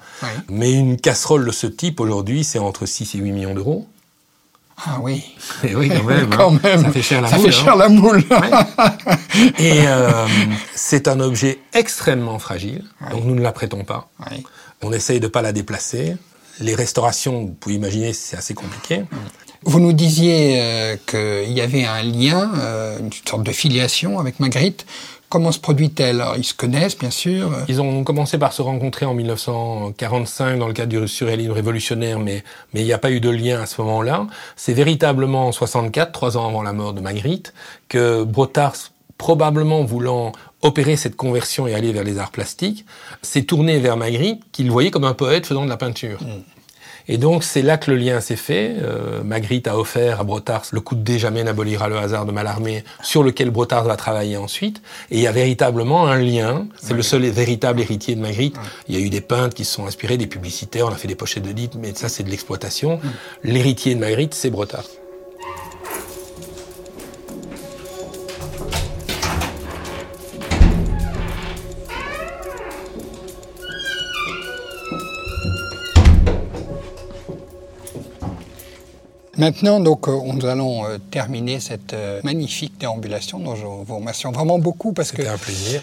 Mais 0.48 0.72
une 0.72 0.96
casserole 0.96 1.46
de 1.46 1.52
ce 1.52 1.66
type, 1.66 2.00
aujourd'hui, 2.00 2.44
c'est 2.44 2.58
entre 2.58 2.86
6 2.86 3.14
et 3.14 3.18
8 3.18 3.32
millions 3.32 3.54
d'euros. 3.54 3.86
Ah 4.78 4.98
oui. 5.00 5.22
Et 5.64 5.74
oui, 5.74 5.90
quand 6.34 6.50
même. 6.50 6.60
Hein. 6.64 6.82
Ça 6.82 6.90
fait 6.90 7.02
cher 7.02 7.20
la 7.20 7.28
ça 7.28 7.36
moule. 7.36 7.52
Fait 7.52 7.64
cher 7.64 7.76
la 7.76 7.88
moule. 7.88 8.24
Et 9.58 9.86
euh, 9.86 10.26
c'est 10.74 11.08
un 11.08 11.20
objet 11.20 11.58
extrêmement 11.72 12.38
fragile, 12.38 12.84
donc 13.10 13.24
nous 13.24 13.34
ne 13.34 13.42
la 13.42 13.52
prêtons 13.52 13.84
pas. 13.84 14.08
On 14.82 14.92
essaye 14.92 15.20
de 15.20 15.28
pas 15.28 15.42
la 15.42 15.52
déplacer. 15.52 16.16
Les 16.60 16.74
restaurations, 16.74 17.42
vous 17.42 17.54
pouvez 17.58 17.76
imaginer, 17.76 18.12
c'est 18.12 18.36
assez 18.36 18.54
compliqué. 18.54 19.04
Vous 19.64 19.78
nous 19.78 19.92
disiez 19.92 20.60
euh, 20.60 20.96
qu'il 21.06 21.52
y 21.52 21.60
avait 21.60 21.84
un 21.84 22.02
lien, 22.02 22.50
euh, 22.58 22.98
une 22.98 23.10
sorte 23.12 23.44
de 23.44 23.52
filiation 23.52 24.18
avec 24.18 24.40
Magritte. 24.40 24.86
Comment 25.32 25.50
se 25.50 25.58
produit-elle? 25.58 26.22
Ils 26.36 26.44
se 26.44 26.52
connaissent, 26.52 26.98
bien 26.98 27.10
sûr. 27.10 27.50
Ils 27.66 27.80
ont 27.80 28.04
commencé 28.04 28.36
par 28.36 28.52
se 28.52 28.60
rencontrer 28.60 29.06
en 29.06 29.14
1945 29.14 30.58
dans 30.58 30.66
le 30.66 30.74
cadre 30.74 31.00
du 31.00 31.08
surréalisme 31.08 31.52
révolutionnaire, 31.52 32.18
mais, 32.18 32.44
mais 32.74 32.82
il 32.82 32.84
n'y 32.84 32.92
a 32.92 32.98
pas 32.98 33.10
eu 33.10 33.18
de 33.18 33.30
lien 33.30 33.62
à 33.62 33.64
ce 33.64 33.80
moment-là. 33.80 34.26
C'est 34.56 34.74
véritablement 34.74 35.46
en 35.46 35.52
64, 35.52 36.12
trois 36.12 36.36
ans 36.36 36.46
avant 36.46 36.62
la 36.62 36.74
mort 36.74 36.92
de 36.92 37.00
Magritte, 37.00 37.54
que 37.88 38.24
Brotars, 38.24 38.92
probablement 39.16 39.82
voulant 39.84 40.32
opérer 40.60 40.96
cette 40.96 41.16
conversion 41.16 41.66
et 41.66 41.72
aller 41.72 41.94
vers 41.94 42.04
les 42.04 42.18
arts 42.18 42.30
plastiques, 42.30 42.84
s'est 43.22 43.44
tourné 43.44 43.78
vers 43.78 43.96
Magritte, 43.96 44.42
qu'il 44.52 44.70
voyait 44.70 44.90
comme 44.90 45.04
un 45.04 45.14
poète 45.14 45.46
faisant 45.46 45.64
de 45.64 45.70
la 45.70 45.78
peinture. 45.78 46.20
Mm. 46.20 46.42
Et 47.08 47.18
donc 47.18 47.44
c'est 47.44 47.62
là 47.62 47.76
que 47.78 47.90
le 47.90 47.96
lien 47.96 48.20
s'est 48.20 48.36
fait. 48.36 48.74
Euh, 48.80 49.22
Magritte 49.24 49.68
a 49.68 49.78
offert 49.78 50.20
à 50.20 50.24
Brotars 50.24 50.66
le 50.72 50.80
coup 50.80 50.94
de 50.94 51.02
dé 51.02 51.18
jamais 51.18 51.42
n'abolira 51.44 51.88
le 51.88 51.96
hasard 51.98 52.26
de 52.26 52.32
Mallarmé, 52.32 52.84
sur 53.02 53.22
lequel 53.22 53.50
Brotars 53.50 53.84
va 53.84 53.96
travailler 53.96 54.36
ensuite. 54.36 54.82
Et 55.10 55.16
il 55.16 55.22
y 55.22 55.26
a 55.26 55.32
véritablement 55.32 56.06
un 56.06 56.18
lien. 56.18 56.66
C'est 56.80 56.94
le 56.94 57.02
seul 57.02 57.22
véritable 57.22 57.80
héritier 57.80 58.14
de 58.14 58.20
Magritte. 58.20 58.56
Il 58.88 58.98
y 58.98 59.02
a 59.02 59.04
eu 59.04 59.10
des 59.10 59.20
peintres 59.20 59.54
qui 59.54 59.64
se 59.64 59.74
sont 59.74 59.86
inspirés, 59.86 60.16
des 60.16 60.26
publicitaires, 60.26 60.86
on 60.86 60.92
a 60.92 60.96
fait 60.96 61.08
des 61.08 61.14
pochettes 61.14 61.44
de 61.44 61.52
dites, 61.52 61.74
mais 61.76 61.94
ça 61.94 62.08
c'est 62.08 62.22
de 62.22 62.30
l'exploitation. 62.30 63.00
L'héritier 63.42 63.94
de 63.94 64.00
Magritte, 64.00 64.34
c'est 64.34 64.50
Brotars. 64.50 65.01
Maintenant, 79.38 79.80
donc, 79.80 80.08
euh, 80.08 80.18
nous 80.26 80.44
allons 80.44 80.84
euh, 80.84 80.98
terminer 81.10 81.58
cette 81.58 81.94
euh, 81.94 82.20
magnifique 82.22 82.76
déambulation 82.78 83.38
dont 83.38 83.56
je 83.56 83.64
vous 83.64 83.96
remercie 83.96 84.26
vraiment 84.26 84.58
beaucoup 84.58 84.92
parce 84.92 85.10
que 85.10 85.22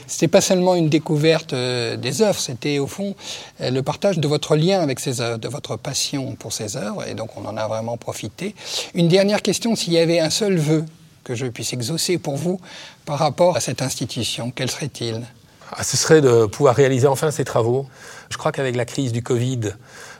C'était 0.05 0.27
pas 0.27 0.41
seulement 0.41 0.75
une 0.75 0.87
découverte 0.87 1.55
des 1.55 2.21
œuvres, 2.21 2.39
c'était 2.39 2.77
au 2.77 2.85
fond 2.85 3.15
le 3.59 3.81
partage 3.81 4.19
de 4.19 4.27
votre 4.27 4.55
lien 4.55 4.81
avec 4.81 4.99
ces 4.99 5.19
œuvres, 5.19 5.39
de 5.39 5.47
votre 5.47 5.77
passion 5.77 6.35
pour 6.35 6.53
ces 6.53 6.77
œuvres, 6.77 7.07
et 7.07 7.15
donc 7.15 7.31
on 7.37 7.45
en 7.45 7.57
a 7.57 7.67
vraiment 7.67 7.97
profité. 7.97 8.53
Une 8.93 9.07
dernière 9.07 9.41
question, 9.41 9.75
s'il 9.75 9.93
y 9.93 9.97
avait 9.97 10.19
un 10.19 10.29
seul 10.29 10.57
vœu 10.57 10.85
que 11.23 11.33
je 11.33 11.47
puisse 11.47 11.73
exaucer 11.73 12.19
pour 12.19 12.35
vous 12.35 12.59
par 13.05 13.17
rapport 13.17 13.55
à 13.55 13.61
cette 13.61 13.81
institution, 13.81 14.51
quel 14.55 14.69
serait-il? 14.69 15.23
Ah, 15.71 15.83
Ce 15.83 15.97
serait 15.97 16.21
de 16.21 16.45
pouvoir 16.45 16.75
réaliser 16.75 17.07
enfin 17.07 17.31
ces 17.31 17.45
travaux. 17.45 17.87
Je 18.29 18.37
crois 18.37 18.51
qu'avec 18.51 18.75
la 18.75 18.85
crise 18.85 19.11
du 19.11 19.23
Covid, 19.23 19.73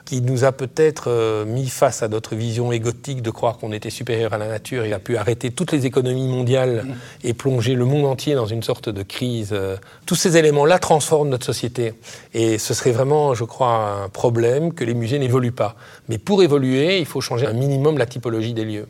qui 0.04 0.22
nous 0.22 0.44
a 0.44 0.50
peut-être 0.50 1.04
euh, 1.08 1.44
mis 1.44 1.68
face 1.68 2.02
à 2.02 2.08
notre 2.08 2.34
vision 2.34 2.72
égotique 2.72 3.22
de 3.22 3.30
croire 3.30 3.58
qu'on 3.58 3.72
était 3.72 3.90
supérieur 3.90 4.32
à 4.32 4.38
la 4.38 4.48
nature 4.48 4.84
et 4.84 4.92
a 4.92 4.98
pu 4.98 5.16
arrêter 5.16 5.52
toutes 5.52 5.70
les 5.70 5.86
économies 5.86 6.26
mondiales 6.26 6.84
mm. 6.84 6.94
et 7.28 7.34
plonger 7.34 7.74
le 7.74 7.84
monde 7.84 8.06
entier 8.06 8.34
dans 8.34 8.46
une 8.46 8.62
sorte 8.62 8.88
de 8.88 9.02
crise. 9.02 9.50
Euh, 9.52 9.76
tous 10.06 10.16
ces 10.16 10.36
éléments-là 10.36 10.80
transforment 10.80 11.28
notre 11.28 11.46
société. 11.46 11.94
Et 12.34 12.58
ce 12.58 12.74
serait 12.74 12.92
vraiment, 12.92 13.34
je 13.34 13.44
crois, 13.44 14.02
un 14.04 14.08
problème 14.08 14.72
que 14.74 14.82
les 14.82 14.94
musées 14.94 15.20
n'évoluent 15.20 15.52
pas. 15.52 15.76
Mais 16.08 16.18
pour 16.18 16.42
évoluer, 16.42 16.98
il 16.98 17.06
faut 17.06 17.20
changer 17.20 17.46
un 17.46 17.52
minimum 17.52 17.96
la 17.96 18.06
typologie 18.06 18.54
des 18.54 18.64
lieux 18.64 18.88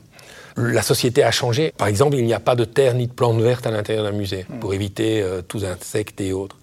la 0.56 0.82
société 0.82 1.22
a 1.22 1.30
changé. 1.30 1.72
Par 1.76 1.88
exemple, 1.88 2.16
il 2.16 2.24
n'y 2.24 2.34
a 2.34 2.40
pas 2.40 2.54
de 2.54 2.64
terre 2.64 2.94
ni 2.94 3.06
de 3.06 3.12
plantes 3.12 3.40
vertes 3.40 3.66
à 3.66 3.70
l'intérieur 3.70 4.04
d'un 4.04 4.12
musée 4.12 4.46
pour 4.60 4.74
éviter 4.74 5.22
euh, 5.22 5.42
tous 5.42 5.64
insectes 5.64 6.20
et 6.20 6.32
autres. 6.32 6.56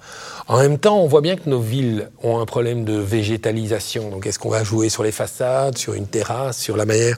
En 0.47 0.59
même 0.59 0.77
temps, 0.77 0.99
on 0.99 1.07
voit 1.07 1.21
bien 1.21 1.35
que 1.35 1.49
nos 1.49 1.59
villes 1.59 2.09
ont 2.23 2.39
un 2.39 2.45
problème 2.45 2.85
de 2.85 2.93
végétalisation. 2.93 4.09
Donc, 4.09 4.25
est-ce 4.25 4.39
qu'on 4.39 4.49
va 4.49 4.63
jouer 4.63 4.89
sur 4.89 5.03
les 5.03 5.11
façades, 5.11 5.77
sur 5.77 5.93
une 5.93 6.07
terrasse, 6.07 6.57
sur 6.57 6.77
la 6.77 6.85
manière 6.85 7.17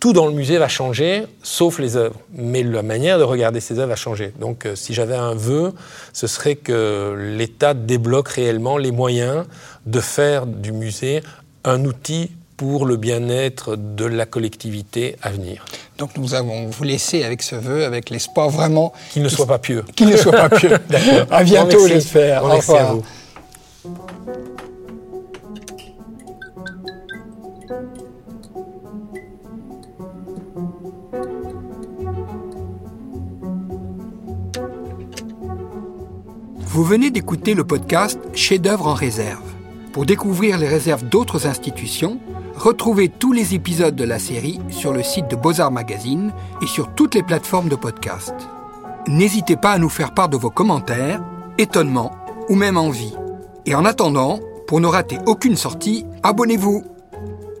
tout 0.00 0.12
dans 0.12 0.26
le 0.26 0.32
musée 0.32 0.58
va 0.58 0.68
changer, 0.68 1.24
sauf 1.42 1.80
les 1.80 1.96
œuvres. 1.96 2.14
Mais 2.32 2.62
la 2.62 2.84
manière 2.84 3.18
de 3.18 3.24
regarder 3.24 3.58
ces 3.58 3.80
œuvres 3.80 3.88
va 3.88 3.96
changer. 3.96 4.32
Donc, 4.38 4.64
euh, 4.64 4.76
si 4.76 4.94
j'avais 4.94 5.16
un 5.16 5.34
vœu, 5.34 5.72
ce 6.12 6.28
serait 6.28 6.54
que 6.54 7.16
l'État 7.36 7.74
débloque 7.74 8.28
réellement 8.28 8.78
les 8.78 8.92
moyens 8.92 9.44
de 9.86 9.98
faire 9.98 10.46
du 10.46 10.70
musée 10.70 11.22
un 11.64 11.84
outil 11.84 12.30
pour 12.58 12.86
le 12.86 12.96
bien-être 12.96 13.76
de 13.76 14.04
la 14.04 14.26
collectivité 14.26 15.16
à 15.22 15.30
venir. 15.30 15.64
Donc 15.96 16.10
nous 16.18 16.34
allons 16.34 16.66
vous 16.66 16.84
laisser 16.84 17.22
avec 17.22 17.40
ce 17.40 17.54
vœu, 17.54 17.84
avec 17.84 18.10
l'espoir 18.10 18.50
vraiment... 18.50 18.92
Qu'il 19.12 19.22
ne 19.22 19.28
soit 19.28 19.46
pas 19.46 19.60
pieux. 19.60 19.84
Qu'il 19.96 20.08
ne 20.08 20.16
soit 20.16 20.32
pas 20.32 20.50
pieux. 20.50 20.76
à 21.30 21.44
bientôt, 21.44 21.86
j'espère. 21.86 22.44
Au 22.44 22.56
revoir. 22.56 22.90
À 22.90 22.94
vous. 22.94 23.04
Vous 36.56 36.84
venez 36.84 37.10
d'écouter 37.10 37.54
le 37.54 37.64
podcast 37.64 38.18
Chef-d'œuvre 38.34 38.88
en 38.88 38.94
réserve. 38.94 39.57
Pour 39.92 40.06
découvrir 40.06 40.58
les 40.58 40.68
réserves 40.68 41.04
d'autres 41.04 41.46
institutions, 41.46 42.20
Retrouvez 42.58 43.08
tous 43.08 43.32
les 43.32 43.54
épisodes 43.54 43.94
de 43.94 44.02
la 44.02 44.18
série 44.18 44.58
sur 44.68 44.92
le 44.92 45.04
site 45.04 45.30
de 45.30 45.36
Beaux-Arts 45.36 45.70
Magazine 45.70 46.32
et 46.60 46.66
sur 46.66 46.92
toutes 46.92 47.14
les 47.14 47.22
plateformes 47.22 47.68
de 47.68 47.76
podcast. 47.76 48.34
N'hésitez 49.06 49.54
pas 49.54 49.70
à 49.70 49.78
nous 49.78 49.88
faire 49.88 50.12
part 50.12 50.28
de 50.28 50.36
vos 50.36 50.50
commentaires, 50.50 51.22
étonnements 51.56 52.10
ou 52.48 52.56
même 52.56 52.76
envies. 52.76 53.14
Et 53.64 53.76
en 53.76 53.84
attendant, 53.84 54.40
pour 54.66 54.80
ne 54.80 54.88
rater 54.88 55.18
aucune 55.26 55.54
sortie, 55.54 56.04
abonnez-vous. 56.24 56.82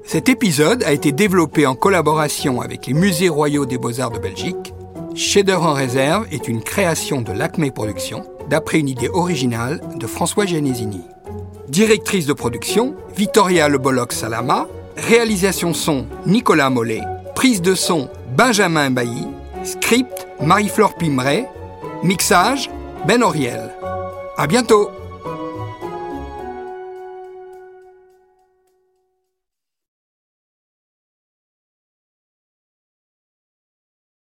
Cet 0.04 0.28
épisode 0.28 0.82
a 0.82 0.90
été 0.90 1.12
développé 1.12 1.64
en 1.64 1.76
collaboration 1.76 2.60
avec 2.60 2.88
les 2.88 2.94
musées 2.94 3.28
royaux 3.28 3.66
des 3.66 3.78
beaux-arts 3.78 4.10
de 4.10 4.18
Belgique. 4.18 4.74
Shader 5.14 5.54
en 5.54 5.74
réserve 5.74 6.26
est 6.32 6.48
une 6.48 6.62
création 6.62 7.22
de 7.22 7.30
l'Acme 7.30 7.70
Productions, 7.70 8.24
d'après 8.50 8.80
une 8.80 8.88
idée 8.88 9.10
originale 9.10 9.80
de 9.94 10.08
François 10.08 10.44
Genesini. 10.44 11.02
Directrice 11.68 12.24
de 12.24 12.32
production, 12.32 12.94
Vittoria 13.14 13.68
Le 13.68 13.78
Salama, 14.08 14.66
Réalisation 14.96 15.74
son, 15.74 16.06
Nicolas 16.24 16.70
Mollet. 16.70 17.02
Prise 17.34 17.60
de 17.60 17.74
son, 17.74 18.08
Benjamin 18.34 18.90
Bailly. 18.90 19.26
Script, 19.64 20.26
Marie-Flore 20.40 20.94
Pimeret. 20.94 21.46
Mixage, 22.02 22.70
Ben 23.06 23.22
Oriel. 23.22 23.70
À 24.38 24.46
bientôt! 24.46 24.90